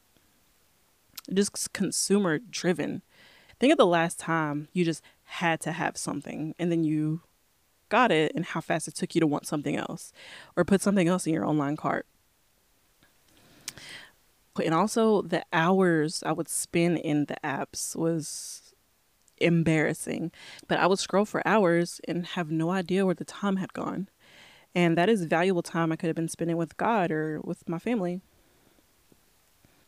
Just 1.32 1.72
consumer 1.72 2.40
driven 2.40 3.04
Think 3.62 3.74
of 3.74 3.78
the 3.78 3.86
last 3.86 4.18
time 4.18 4.70
you 4.74 4.84
just 4.84 5.04
had 5.24 5.62
to 5.62 5.72
have 5.72 5.96
something 5.96 6.56
and 6.58 6.72
then 6.72 6.84
you 6.84 7.22
got 7.90 8.12
it 8.12 8.32
and 8.34 8.44
how 8.44 8.60
fast 8.60 8.88
it 8.88 8.96
took 8.96 9.14
you 9.14 9.22
to 9.22 9.28
want 9.28 9.46
something 9.46 9.76
else 9.76 10.12
or 10.56 10.66
put 10.66 10.82
something 10.82 11.08
else 11.08 11.28
in 11.28 11.34
your 11.36 11.46
online 11.46 11.78
cart. 11.78 12.08
And 14.66 14.74
also, 14.74 15.22
the 15.22 15.46
hours 15.54 16.24
I 16.26 16.32
would 16.32 16.50
spend 16.50 16.98
in 16.98 17.26
the 17.26 17.36
apps 17.44 17.96
was 17.96 18.74
embarrassing. 19.38 20.32
But 20.68 20.80
I 20.80 20.88
would 20.88 20.98
scroll 20.98 21.26
for 21.26 21.48
hours 21.48 22.02
and 22.08 22.26
have 22.26 22.50
no 22.50 22.72
idea 22.72 23.06
where 23.06 23.14
the 23.14 23.26
time 23.26 23.58
had 23.58 23.74
gone. 23.74 24.10
And 24.74 24.98
that 24.98 25.08
is 25.08 25.26
valuable 25.26 25.62
time 25.62 25.92
I 25.92 25.98
could 25.98 26.08
have 26.08 26.16
been 26.16 26.30
spending 26.30 26.58
with 26.58 26.78
God 26.78 27.12
or 27.12 27.40
with 27.42 27.70
my 27.70 27.78
family. 27.78 28.22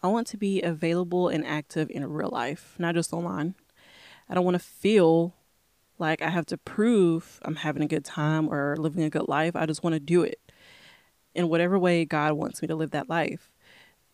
I 0.03 0.07
want 0.09 0.27
to 0.27 0.37
be 0.37 0.61
available 0.61 1.27
and 1.27 1.43
active 1.43 1.89
in 1.89 2.05
real 2.05 2.29
life, 2.29 2.75
not 2.77 2.93
just 2.93 3.13
online. 3.13 3.55
I 4.29 4.33
don't 4.33 4.45
want 4.45 4.55
to 4.55 4.59
feel 4.59 5.33
like 5.99 6.21
I 6.21 6.29
have 6.29 6.45
to 6.47 6.57
prove 6.57 7.39
I'm 7.43 7.57
having 7.57 7.83
a 7.83 7.87
good 7.87 8.05
time 8.05 8.47
or 8.51 8.75
living 8.77 9.03
a 9.03 9.09
good 9.09 9.27
life. 9.27 9.55
I 9.55 9.65
just 9.65 9.83
want 9.83 9.93
to 9.93 9.99
do 9.99 10.23
it 10.23 10.39
in 11.35 11.49
whatever 11.49 11.77
way 11.77 12.05
God 12.05 12.33
wants 12.33 12.61
me 12.61 12.67
to 12.67 12.75
live 12.75 12.91
that 12.91 13.09
life. 13.09 13.51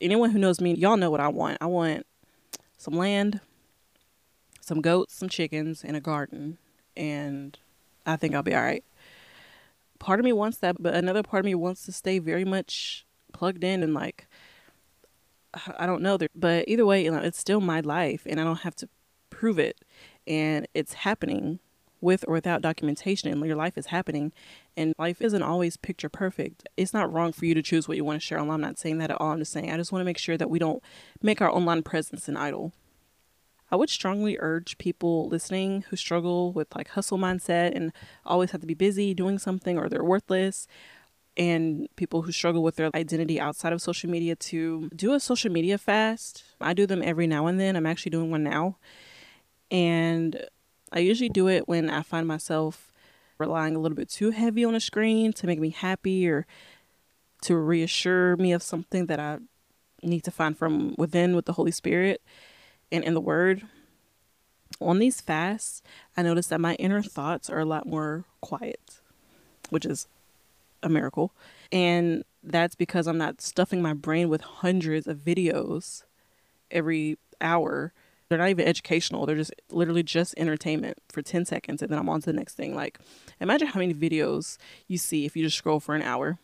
Anyone 0.02 0.32
who 0.32 0.40
knows 0.40 0.62
me, 0.62 0.74
y'all 0.74 0.98
know 0.98 1.12
what 1.12 1.20
I 1.20 1.28
want. 1.28 1.58
I 1.62 1.66
want 1.66 2.06
some 2.78 2.94
land, 2.94 3.42
some 4.62 4.82
goats, 4.82 5.14
some 5.16 5.30
chickens, 5.30 5.84
and 5.84 5.98
a 5.98 6.02
garden. 6.02 6.58
And 6.96 7.58
I 8.06 8.16
think 8.16 8.34
I'll 8.34 8.44
be 8.44 8.56
all 8.56 8.62
right. 8.62 8.84
Part 10.00 10.20
of 10.20 10.24
me 10.24 10.32
wants 10.32 10.58
that, 10.60 10.78
but 10.80 10.94
another 10.94 11.24
part 11.24 11.42
of 11.42 11.46
me 11.46 11.56
wants 11.56 11.86
to 11.86 11.92
stay 11.92 12.20
very 12.20 12.46
much 12.46 13.06
plugged 13.34 13.64
in 13.64 13.84
and 13.84 13.94
like, 13.94 14.28
I 15.78 15.86
don't 15.86 16.02
know. 16.02 16.18
But 16.34 16.66
either 16.68 16.86
way, 16.86 17.04
you 17.04 17.12
know, 17.12 17.20
it's 17.20 17.40
still 17.40 17.60
my 17.60 17.82
life 17.82 18.24
and 18.26 18.40
I 18.40 18.44
don't 18.44 18.62
have 18.62 18.76
to 18.76 18.90
prove 19.30 19.60
it. 19.60 19.84
And 20.30 20.68
it's 20.74 20.94
happening 20.94 21.60
with 22.02 22.24
or 22.28 22.34
without 22.34 22.62
documentation 22.62 23.30
and 23.30 23.46
your 23.46 23.56
life 23.56 23.78
is 23.78 23.88
happening 23.88 24.32
and 24.78 24.94
life 24.98 25.22
isn't 25.22 25.44
always 25.44 25.78
picture 25.78 26.10
perfect. 26.10 26.68
It's 26.78 26.94
not 26.94 27.12
wrong 27.12 27.34
for 27.34 27.46
you 27.46 27.54
to 27.54 27.62
choose 27.62 27.88
what 27.88 27.98
you 27.98 28.06
want 28.06 28.22
to 28.22 28.26
share 28.26 28.40
online. 28.40 28.56
I'm 28.56 28.62
not 28.62 28.80
saying 28.80 29.00
that 29.00 29.12
at 29.12 29.20
all. 29.20 29.32
I'm 29.32 29.40
just 29.40 29.52
saying 29.52 29.72
i 29.72 29.78
just 29.78 29.92
want 29.92 30.02
to 30.02 30.06
make 30.06 30.18
sure 30.18 30.38
that 30.38 30.50
we 30.50 30.60
don't 30.60 30.82
make 31.22 31.42
our 31.42 31.54
online 31.54 31.84
presence 31.84 32.28
an 32.28 32.38
idol. 32.38 32.74
I 33.72 33.76
would 33.76 33.90
strongly 33.90 34.38
urge 34.40 34.78
people 34.78 35.28
listening 35.28 35.84
who 35.90 35.96
struggle 35.96 36.52
with 36.54 36.74
like 36.76 36.90
hustle 36.90 37.20
mindset 37.20 37.76
and 37.76 37.92
always 38.26 38.52
have 38.52 38.62
to 38.62 38.68
be 38.68 38.74
busy 38.74 39.14
doing 39.14 39.38
something 39.38 39.78
or 39.78 39.90
they're 39.90 40.04
worthless 40.04 40.68
and 41.38 41.88
people 41.96 42.24
who 42.24 42.32
struggle 42.32 42.64
with 42.64 42.78
their 42.78 42.90
identity 42.96 43.40
outside 43.40 43.72
of 43.72 43.82
social 43.82 44.10
media 44.10 44.36
to 44.36 44.90
do 44.96 45.14
a 45.14 45.20
social 45.20 45.52
media 45.52 45.78
fast. 45.78 46.44
I 46.60 46.74
do 46.74 46.88
them 46.88 47.04
every 47.04 47.28
now 47.28 47.46
and 47.46 47.60
then. 47.60 47.76
I'm 47.76 47.86
actually 47.86 48.10
doing 48.10 48.32
one 48.32 48.44
now 48.44 48.78
and 49.72 50.46
I 50.92 51.00
usually 51.00 51.30
do 51.30 51.48
it 51.48 51.68
when 51.68 51.90
I 51.90 52.02
find 52.02 52.28
myself 52.28 52.92
relying 53.38 53.76
a 53.76 53.80
little 53.80 53.96
bit 53.96 54.10
too 54.10 54.32
heavy 54.32 54.66
on 54.66 54.76
a 54.76 54.80
screen 54.80 55.32
to 55.34 55.48
make 55.48 55.60
me 55.60 55.70
happy 55.70 56.28
or 56.28 56.46
to 57.42 57.56
reassure 57.56 58.36
me 58.36 58.52
of 58.52 58.62
something 58.62 59.06
that 59.06 59.20
I 59.20 59.38
need 60.04 60.24
to 60.26 60.32
find 60.32 60.58
from 60.58 60.96
within 60.98 61.36
with 61.36 61.46
the 61.46 61.54
Holy 61.54 61.72
Spirit 61.72 62.22
and 62.92 63.04
in 63.04 63.14
the 63.14 63.22
Word. 63.22 63.64
On 64.82 65.00
these 65.00 65.22
fasts, 65.22 65.82
I 66.18 66.22
notice 66.22 66.48
that 66.48 66.62
my 66.62 66.76
inner 66.76 67.02
thoughts 67.02 67.50
are 67.50 67.60
a 67.60 67.66
lot 67.66 67.86
more 67.86 68.26
quiet, 68.42 69.00
which 69.70 69.86
is 69.86 70.08
a 70.84 70.90
miracle. 70.90 71.34
And 71.72 72.24
that's 72.44 72.76
because 72.76 73.08
I'm 73.08 73.18
not 73.18 73.42
stuffing 73.42 73.82
my 73.82 73.94
brain 73.94 74.30
with 74.30 74.42
hundreds 74.42 75.08
of 75.08 75.18
videos 75.18 76.04
every 76.72 77.18
hour 77.42 77.94
they're 78.30 78.38
not 78.38 78.50
even 78.50 78.68
educational. 78.68 79.26
They're 79.26 79.36
just 79.36 79.54
literally 79.72 80.04
just 80.04 80.36
entertainment 80.38 81.00
for 81.10 81.22
10 81.22 81.46
seconds 81.46 81.82
and 81.82 81.92
then 81.92 82.00
I'm 82.00 82.10
on 82.10 82.22
to 82.22 82.28
the 82.28 82.38
next 82.38 82.56
thing. 82.56 82.76
Like, 82.76 83.00
imagine 83.40 83.68
how 83.68 83.80
many 83.80 83.94
videos 83.94 84.58
you 84.88 84.98
see 84.98 85.26
if 85.26 85.36
you 85.36 85.44
just 85.44 85.58
scroll 85.58 85.80
for 85.80 85.96
an 85.96 86.04
hour. 86.04 86.38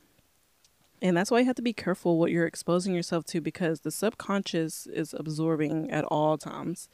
And 1.02 1.16
that's 1.16 1.30
why 1.30 1.40
you 1.40 1.46
have 1.46 1.56
to 1.58 1.62
be 1.62 1.74
careful 1.74 2.18
what 2.18 2.32
you're 2.32 2.48
exposing 2.48 2.96
yourself 2.96 3.26
to 3.26 3.42
because 3.42 3.82
the 3.82 3.92
subconscious 3.92 4.88
is 4.88 5.14
absorbing 5.14 5.92
at 5.92 6.06
all 6.06 6.38
times. 6.38 6.90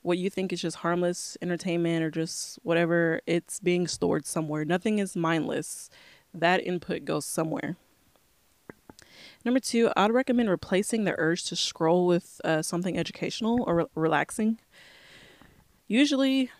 What 0.00 0.18
you 0.18 0.30
think 0.30 0.52
is 0.52 0.60
just 0.60 0.78
harmless 0.78 1.38
entertainment 1.40 2.02
or 2.02 2.10
just 2.10 2.58
whatever, 2.64 3.20
it's 3.26 3.60
being 3.60 3.86
stored 3.86 4.26
somewhere. 4.26 4.64
Nothing 4.64 4.98
is 4.98 5.14
mindless. 5.14 5.90
That 6.34 6.66
input 6.66 7.04
goes 7.04 7.24
somewhere. 7.24 7.76
Number 9.44 9.60
two, 9.60 9.90
I'd 9.96 10.12
recommend 10.12 10.48
replacing 10.50 11.04
the 11.04 11.14
urge 11.18 11.44
to 11.44 11.56
scroll 11.56 12.06
with 12.06 12.40
uh, 12.44 12.62
something 12.62 12.96
educational 12.96 13.64
or 13.66 13.74
re- 13.74 13.84
relaxing. 13.94 14.58
Usually, 15.88 16.50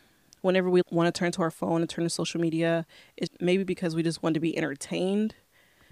whenever 0.40 0.68
we 0.68 0.83
want 0.90 1.12
to 1.12 1.16
turn 1.16 1.33
to 1.33 1.42
our 1.42 1.51
phone 1.51 1.81
and 1.81 1.88
turn 1.88 2.05
to 2.05 2.11
social 2.11 2.40
media, 2.40 2.85
it's 3.16 3.35
maybe 3.40 3.62
because 3.62 3.95
we 3.95 4.03
just 4.03 4.23
want 4.23 4.35
to 4.35 4.40
be 4.40 4.57
entertained. 4.57 5.35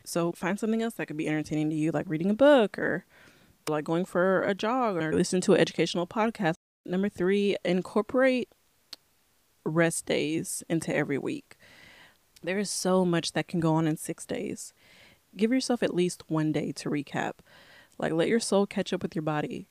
So 0.05 0.33
find 0.33 0.59
something 0.59 0.83
else 0.83 0.95
that 0.95 1.07
could 1.07 1.17
be 1.17 1.29
entertaining 1.29 1.71
to 1.71 1.77
you, 1.77 1.93
like 1.93 2.09
reading 2.09 2.31
a 2.31 2.35
book 2.35 2.79
or 2.79 3.05
like 3.69 3.85
going 3.85 4.05
for 4.05 4.43
a 4.43 4.55
jog 4.55 4.97
or 4.97 5.13
listen 5.13 5.41
to 5.43 5.55
an 5.55 5.61
educational 5.61 6.07
podcast. 6.07 6.55
Number 6.85 7.09
three, 7.09 7.57
incorporate 7.65 8.49
rest 9.65 10.07
days 10.07 10.65
into 10.69 10.95
every 10.95 11.19
week. 11.19 11.57
There 12.43 12.59
is 12.59 12.71
so 12.71 13.05
much 13.05 13.33
that 13.33 13.49
can 13.49 13.61
go 13.61 13.75
on 13.75 13.87
in 13.87 13.97
six 13.97 14.27
days 14.27 14.73
give 15.37 15.53
yourself 15.53 15.83
at 15.83 15.95
least 15.95 16.23
one 16.29 16.53
day 16.53 16.73
to 16.73 16.91
recap. 16.91 17.35
Like, 17.99 18.13
let 18.13 18.29
your 18.29 18.41
soul 18.41 18.67
catch 18.67 18.93
up 18.93 19.03
with 19.03 19.15
your 19.15 19.23
body. 19.23 19.69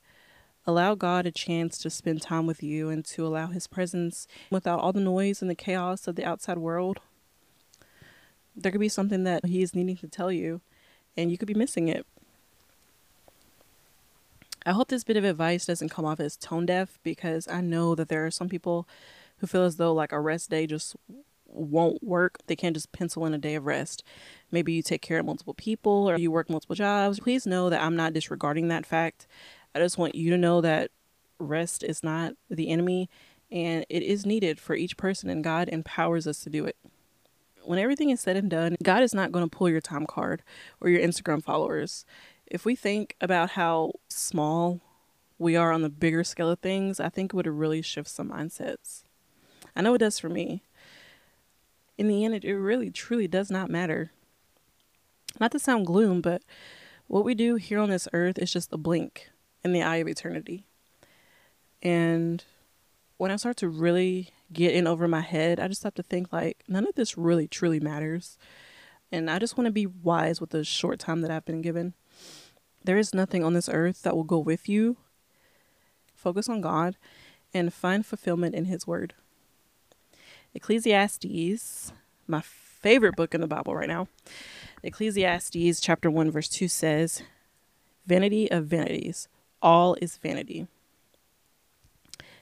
Allow 0.67 0.95
God 0.95 1.25
a 1.25 1.31
chance 1.31 1.77
to 1.79 1.89
spend 1.89 2.21
time 2.21 2.45
with 2.45 2.61
you 2.61 2.89
and 2.89 3.03
to 3.05 3.25
allow 3.25 3.47
His 3.47 3.65
presence 3.65 4.27
without 4.51 4.79
all 4.79 4.93
the 4.93 4.99
noise 4.99 5.41
and 5.41 5.49
the 5.49 5.55
chaos 5.55 6.07
of 6.07 6.15
the 6.15 6.25
outside 6.25 6.57
world. 6.57 6.99
There 8.55 8.71
could 8.71 8.81
be 8.81 8.89
something 8.89 9.23
that 9.23 9.45
He 9.45 9.61
is 9.61 9.73
needing 9.73 9.97
to 9.97 10.07
tell 10.07 10.31
you, 10.31 10.61
and 11.17 11.31
you 11.31 11.37
could 11.37 11.47
be 11.47 11.53
missing 11.53 11.87
it. 11.87 12.05
I 14.65 14.73
hope 14.73 14.89
this 14.89 15.03
bit 15.03 15.17
of 15.17 15.23
advice 15.23 15.65
doesn't 15.65 15.89
come 15.89 16.05
off 16.05 16.19
as 16.19 16.35
tone 16.35 16.65
deaf 16.65 16.99
because 17.01 17.47
I 17.47 17.61
know 17.61 17.95
that 17.95 18.09
there 18.09 18.25
are 18.25 18.31
some 18.31 18.49
people 18.49 18.87
who 19.37 19.47
feel 19.47 19.63
as 19.63 19.77
though 19.77 19.93
like 19.93 20.11
a 20.11 20.19
rest 20.19 20.49
day 20.49 20.67
just 20.67 20.95
won't 21.51 22.03
work. 22.03 22.37
They 22.47 22.55
can't 22.55 22.75
just 22.75 22.91
pencil 22.91 23.25
in 23.25 23.33
a 23.33 23.37
day 23.37 23.55
of 23.55 23.65
rest. 23.65 24.03
Maybe 24.51 24.73
you 24.73 24.81
take 24.81 25.01
care 25.01 25.19
of 25.19 25.25
multiple 25.25 25.53
people 25.53 26.09
or 26.09 26.17
you 26.17 26.31
work 26.31 26.49
multiple 26.49 26.75
jobs. 26.75 27.19
Please 27.19 27.45
know 27.45 27.69
that 27.69 27.81
I'm 27.81 27.95
not 27.95 28.13
disregarding 28.13 28.67
that 28.67 28.85
fact. 28.85 29.27
I 29.73 29.79
just 29.79 29.97
want 29.97 30.15
you 30.15 30.29
to 30.31 30.37
know 30.37 30.61
that 30.61 30.91
rest 31.39 31.83
is 31.83 32.03
not 32.03 32.33
the 32.49 32.69
enemy 32.69 33.09
and 33.51 33.85
it 33.89 34.03
is 34.03 34.25
needed 34.25 34.59
for 34.59 34.75
each 34.75 34.95
person, 34.95 35.29
and 35.29 35.43
God 35.43 35.69
empowers 35.69 36.27
us 36.27 36.39
to 36.41 36.51
do 36.51 36.65
it. 36.65 36.75
When 37.63 37.79
everything 37.79 38.11
is 38.11 38.21
said 38.21 38.37
and 38.37 38.49
done, 38.49 38.77
God 38.83 39.01
is 39.01 39.13
not 39.13 39.31
going 39.31 39.47
to 39.47 39.55
pull 39.55 39.69
your 39.69 39.81
time 39.81 40.05
card 40.05 40.43
or 40.79 40.89
your 40.89 41.01
Instagram 41.01 41.43
followers. 41.43 42.05
If 42.45 42.63
we 42.63 42.75
think 42.75 43.15
about 43.19 43.51
how 43.51 43.93
small 44.07 44.81
we 45.39 45.55
are 45.55 45.71
on 45.71 45.81
the 45.81 45.89
bigger 45.89 46.23
scale 46.23 46.51
of 46.51 46.59
things, 46.59 46.99
I 46.99 47.09
think 47.09 47.33
it 47.33 47.35
would 47.35 47.47
really 47.47 47.81
shift 47.81 48.09
some 48.09 48.29
mindsets. 48.29 49.03
I 49.75 49.81
know 49.81 49.93
it 49.95 49.99
does 49.99 50.19
for 50.19 50.29
me 50.29 50.63
in 51.99 52.07
the 52.07 52.23
end, 52.23 52.33
it, 52.33 52.45
it 52.45 52.57
really 52.57 52.89
truly 52.89 53.27
does 53.27 53.51
not 53.51 53.69
matter. 53.69 54.11
Not 55.37 55.51
to 55.51 55.59
sound 55.59 55.85
gloom, 55.85 56.21
but 56.21 56.41
what 57.07 57.25
we 57.25 57.35
do 57.35 57.55
here 57.55 57.77
on 57.77 57.89
this 57.89 58.07
earth 58.13 58.39
is 58.39 58.53
just 58.53 58.71
a 58.71 58.77
blink 58.77 59.29
in 59.65 59.73
the 59.73 59.83
eye 59.83 59.97
of 59.97 60.07
eternity. 60.07 60.63
And 61.83 62.41
when 63.17 63.31
I 63.31 63.35
start 63.35 63.57
to 63.57 63.67
really 63.67 64.29
get 64.53 64.73
in 64.73 64.87
over 64.87 65.09
my 65.09 65.19
head, 65.19 65.59
I 65.59 65.67
just 65.67 65.83
have 65.83 65.93
to 65.95 66.03
think 66.03 66.31
like 66.31 66.63
none 66.69 66.87
of 66.87 66.95
this 66.95 67.17
really 67.17 67.49
truly 67.49 67.81
matters. 67.81 68.37
And 69.11 69.29
I 69.29 69.37
just 69.37 69.57
want 69.57 69.65
to 69.65 69.71
be 69.71 69.85
wise 69.85 70.39
with 70.39 70.51
the 70.51 70.63
short 70.63 70.99
time 70.99 71.19
that 71.21 71.31
I've 71.31 71.45
been 71.45 71.61
given. 71.61 71.95
There 72.81 72.97
is 72.97 73.13
nothing 73.13 73.43
on 73.43 73.53
this 73.53 73.67
earth 73.67 74.03
that 74.03 74.15
will 74.15 74.23
go 74.23 74.39
with 74.39 74.69
you. 74.69 74.95
Focus 76.15 76.47
on 76.47 76.61
God 76.61 76.95
and 77.53 77.73
find 77.73 78.05
fulfillment 78.05 78.55
in 78.55 78.65
His 78.65 78.87
Word. 78.87 79.15
Ecclesiastes, 80.53 81.93
my 82.27 82.41
favorite 82.41 83.15
book 83.15 83.35
in 83.35 83.41
the 83.41 83.47
Bible 83.47 83.75
right 83.75 83.87
now. 83.87 84.07
Ecclesiastes 84.83 85.79
chapter 85.79 86.09
1 86.09 86.31
verse 86.31 86.49
2 86.49 86.67
says, 86.67 87.23
"Vanity 88.05 88.49
of 88.49 88.65
vanities, 88.65 89.27
all 89.61 89.95
is 90.01 90.17
vanity." 90.17 90.67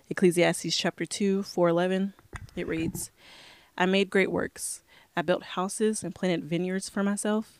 Ecclesiastes 0.10 0.76
chapter 0.76 1.06
2, 1.06 1.43
411, 1.43 2.13
it 2.56 2.65
reads, 2.67 3.12
I 3.78 3.86
made 3.86 4.10
great 4.10 4.32
works. 4.32 4.82
I 5.15 5.22
built 5.22 5.43
houses 5.43 6.04
and 6.04 6.15
planted 6.15 6.46
vineyards 6.46 6.89
for 6.89 7.04
myself. 7.04 7.60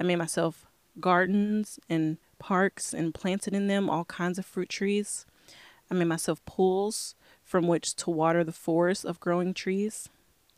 I 0.00 0.04
made 0.04 0.16
myself 0.16 0.66
gardens 0.98 1.78
and 1.88 2.16
parks 2.38 2.94
and 2.94 3.14
planted 3.14 3.54
in 3.54 3.66
them 3.66 3.88
all 3.90 4.04
kinds 4.06 4.38
of 4.38 4.46
fruit 4.46 4.68
trees. 4.68 5.26
I 5.90 5.94
made 5.94 6.08
myself 6.08 6.44
pools 6.46 7.14
from 7.46 7.68
which 7.68 7.94
to 7.94 8.10
water 8.10 8.44
the 8.44 8.52
forest 8.52 9.04
of 9.04 9.20
growing 9.20 9.54
trees. 9.54 10.10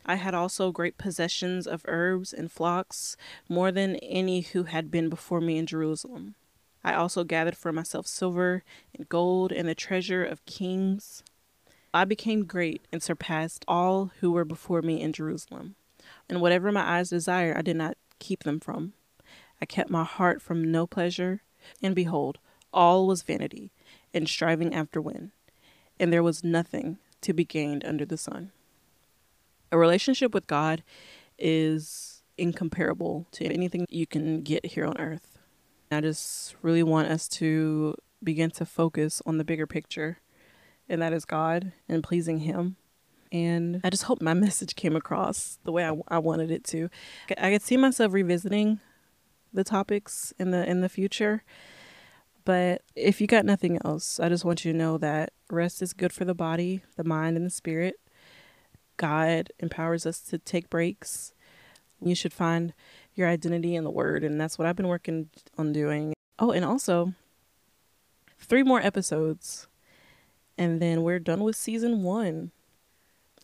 I 0.07 0.15
had 0.15 0.35
also 0.35 0.73
great 0.73 0.97
possessions 0.97 1.67
of 1.67 1.85
herbs 1.87 2.33
and 2.33 2.51
flocks, 2.51 3.17
more 3.49 3.71
than 3.71 3.97
any 3.97 4.41
who 4.41 4.65
had 4.65 4.91
been 4.91 5.11
before 5.11 5.43
me 5.43 5.59
in 5.59 5.67
Jerusalem. 5.67 6.35
I 6.83 6.95
also 6.95 7.25
gathered 7.25 7.59
for 7.59 7.73
myself 7.73 8.07
silver 8.07 8.65
and 8.97 9.09
gold 9.09 9.53
and 9.53 9.69
the 9.69 9.75
treasure 9.75 10.25
of 10.25 10.45
kings. 10.47 11.23
I 11.93 12.07
became 12.07 12.47
great 12.47 12.81
and 12.91 13.03
surpassed 13.03 13.67
all 13.69 14.11
who 14.21 14.33
were 14.33 14.47
before 14.47 14.81
me 14.81 15.03
in 15.03 15.13
Jerusalem. 15.13 15.75
And 16.27 16.41
whatever 16.41 16.73
my 16.73 16.99
eyes 16.99 17.11
desired, 17.11 17.59
I 17.59 17.63
did 17.63 17.77
not 17.77 17.99
keep 18.19 18.45
them 18.45 18.61
from. 18.61 18.95
I 19.61 19.67
kept 19.67 19.91
my 19.91 20.05
heart 20.05 20.41
from 20.41 20.71
no 20.73 20.87
pleasure, 20.87 21.43
and 21.83 21.95
behold, 21.95 22.39
all 22.73 23.07
was 23.07 23.23
vanity 23.23 23.73
and 24.15 24.27
striving 24.27 24.75
after 24.75 25.03
wind, 25.03 25.33
and 25.99 26.13
there 26.13 26.23
was 26.23 26.45
nothing 26.45 26.99
to 27.21 27.33
be 27.33 27.45
gained 27.45 27.85
under 27.85 28.05
the 28.05 28.17
sun. 28.17 28.53
A 29.71 29.79
relationship 29.79 30.33
with 30.33 30.47
God 30.47 30.83
is 31.39 32.23
incomparable 32.37 33.27
to 33.33 33.45
anything 33.45 33.87
you 33.89 34.07
can 34.07 34.43
get 34.43 34.67
here 34.67 34.85
on 34.85 34.99
earth. 34.99 35.39
I 35.91 36.01
just 36.01 36.55
really 36.63 36.83
want 36.83 37.09
us 37.09 37.29
to 37.29 37.95
begin 38.23 38.51
to 38.53 38.65
focus 38.65 39.23
on 39.27 39.39
the 39.39 39.45
bigger 39.45 39.67
picture, 39.67 40.19
and 40.89 41.01
that 41.03 41.13
is 41.13 41.25
God 41.25 41.73
and 41.89 42.03
pleasing 42.03 42.41
Him. 42.41 42.77
And 43.31 43.81
I 43.85 43.91
just 43.91 44.05
hope 44.05 44.23
my 44.23 44.35
message 44.47 44.77
came 44.77 44.97
across 44.97 45.59
the 45.65 45.73
way 45.73 45.87
I, 45.87 45.95
I 46.09 46.19
wanted 46.19 46.51
it 46.51 46.65
to. 46.65 46.89
I 47.37 47.53
could 47.53 47.63
see 47.63 47.77
myself 47.77 48.13
revisiting 48.13 48.81
the 49.53 49.65
topics 49.65 50.33
in 50.39 50.51
the 50.51 50.69
in 50.69 50.81
the 50.81 50.89
future. 50.89 51.43
But 52.49 52.81
if 52.97 53.21
you 53.21 53.27
got 53.27 53.45
nothing 53.45 53.79
else, 53.85 54.19
I 54.19 54.31
just 54.31 54.43
want 54.43 54.65
you 54.65 54.73
to 54.73 54.79
know 54.79 54.97
that 54.97 55.35
rest 55.51 55.83
is 55.83 55.93
good 55.93 56.15
for 56.15 56.25
the 56.25 56.35
body, 56.35 56.81
the 56.97 57.05
mind, 57.05 57.37
and 57.37 57.45
the 57.45 57.51
spirit. 57.51 57.97
God 58.97 59.51
empowers 59.59 60.07
us 60.07 60.21
to 60.21 60.39
take 60.39 60.71
breaks. 60.71 61.35
You 62.01 62.15
should 62.15 62.33
find 62.33 62.73
your 63.15 63.29
identity 63.29 63.75
in 63.75 63.85
the 63.85 63.91
word, 63.91 64.25
and 64.25 64.41
that's 64.41 64.59
what 64.59 64.67
I've 64.67 64.77
been 64.77 64.89
working 64.89 65.29
on 65.59 65.75
doing. 65.75 66.15
Oh, 66.39 66.51
and 66.51 66.65
also 66.65 67.13
three 68.39 68.63
more 68.63 68.81
episodes, 68.81 69.69
and 70.57 70.81
then 70.81 71.03
we're 71.03 71.19
done 71.19 71.41
with 71.41 71.55
season 71.55 72.03
one. 72.03 72.53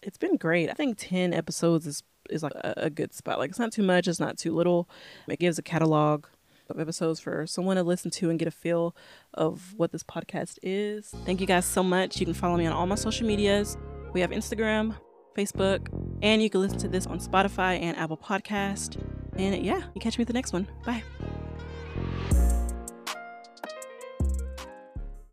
It's 0.03 0.17
been 0.17 0.39
great. 0.39 0.71
I 0.71 0.73
think 0.73 0.97
10 0.97 1.35
episodes 1.35 1.87
is 1.87 2.03
is 2.31 2.43
like 2.43 2.55
a, 2.55 2.73
a 2.79 2.89
good 2.89 3.13
spot. 3.13 3.39
Like 3.39 3.51
it's 3.51 3.59
not 3.59 3.71
too 3.71 3.83
much, 3.83 4.09
it's 4.09 4.19
not 4.19 4.39
too 4.39 4.55
little. 4.55 4.89
It 5.29 5.41
gives 5.41 5.59
a 5.59 5.63
catalog 5.63 6.25
of 6.69 6.81
episodes 6.81 7.21
for 7.21 7.47
someone 7.47 7.77
to 7.77 7.83
listen 7.83 8.11
to 8.13 8.31
and 8.31 8.39
get 8.39 8.49
a 8.49 8.51
feel 8.51 8.95
of 9.33 9.75
what 9.77 9.93
this 9.93 10.03
podcast 10.03 10.59
is. 10.63 11.15
Thank 11.25 11.41
you 11.41 11.47
guys 11.47 11.65
so 11.65 11.83
much. 11.83 12.19
You 12.21 12.27
can 12.27 12.35
follow 12.35 12.57
me 12.57 12.67
on 12.67 12.73
all 12.73 12.87
my 12.87 12.95
social 12.95 13.27
medias. 13.27 13.77
We 14.13 14.21
have 14.21 14.31
Instagram, 14.31 14.97
Facebook, 15.37 15.89
and 16.23 16.43
you 16.43 16.51
can 16.51 16.61
listen 16.61 16.79
to 16.79 16.89
this 16.89 17.07
on 17.07 17.19
Spotify 17.19 17.81
and 17.81 17.97
Apple 17.97 18.17
Podcast. 18.17 19.01
And 19.37 19.65
yeah, 19.65 19.83
you 19.95 20.01
catch 20.01 20.19
me 20.19 20.23
at 20.23 20.29
the 20.29 20.35
next 20.35 20.53
one. 20.53 20.69
Bye. 20.85 21.03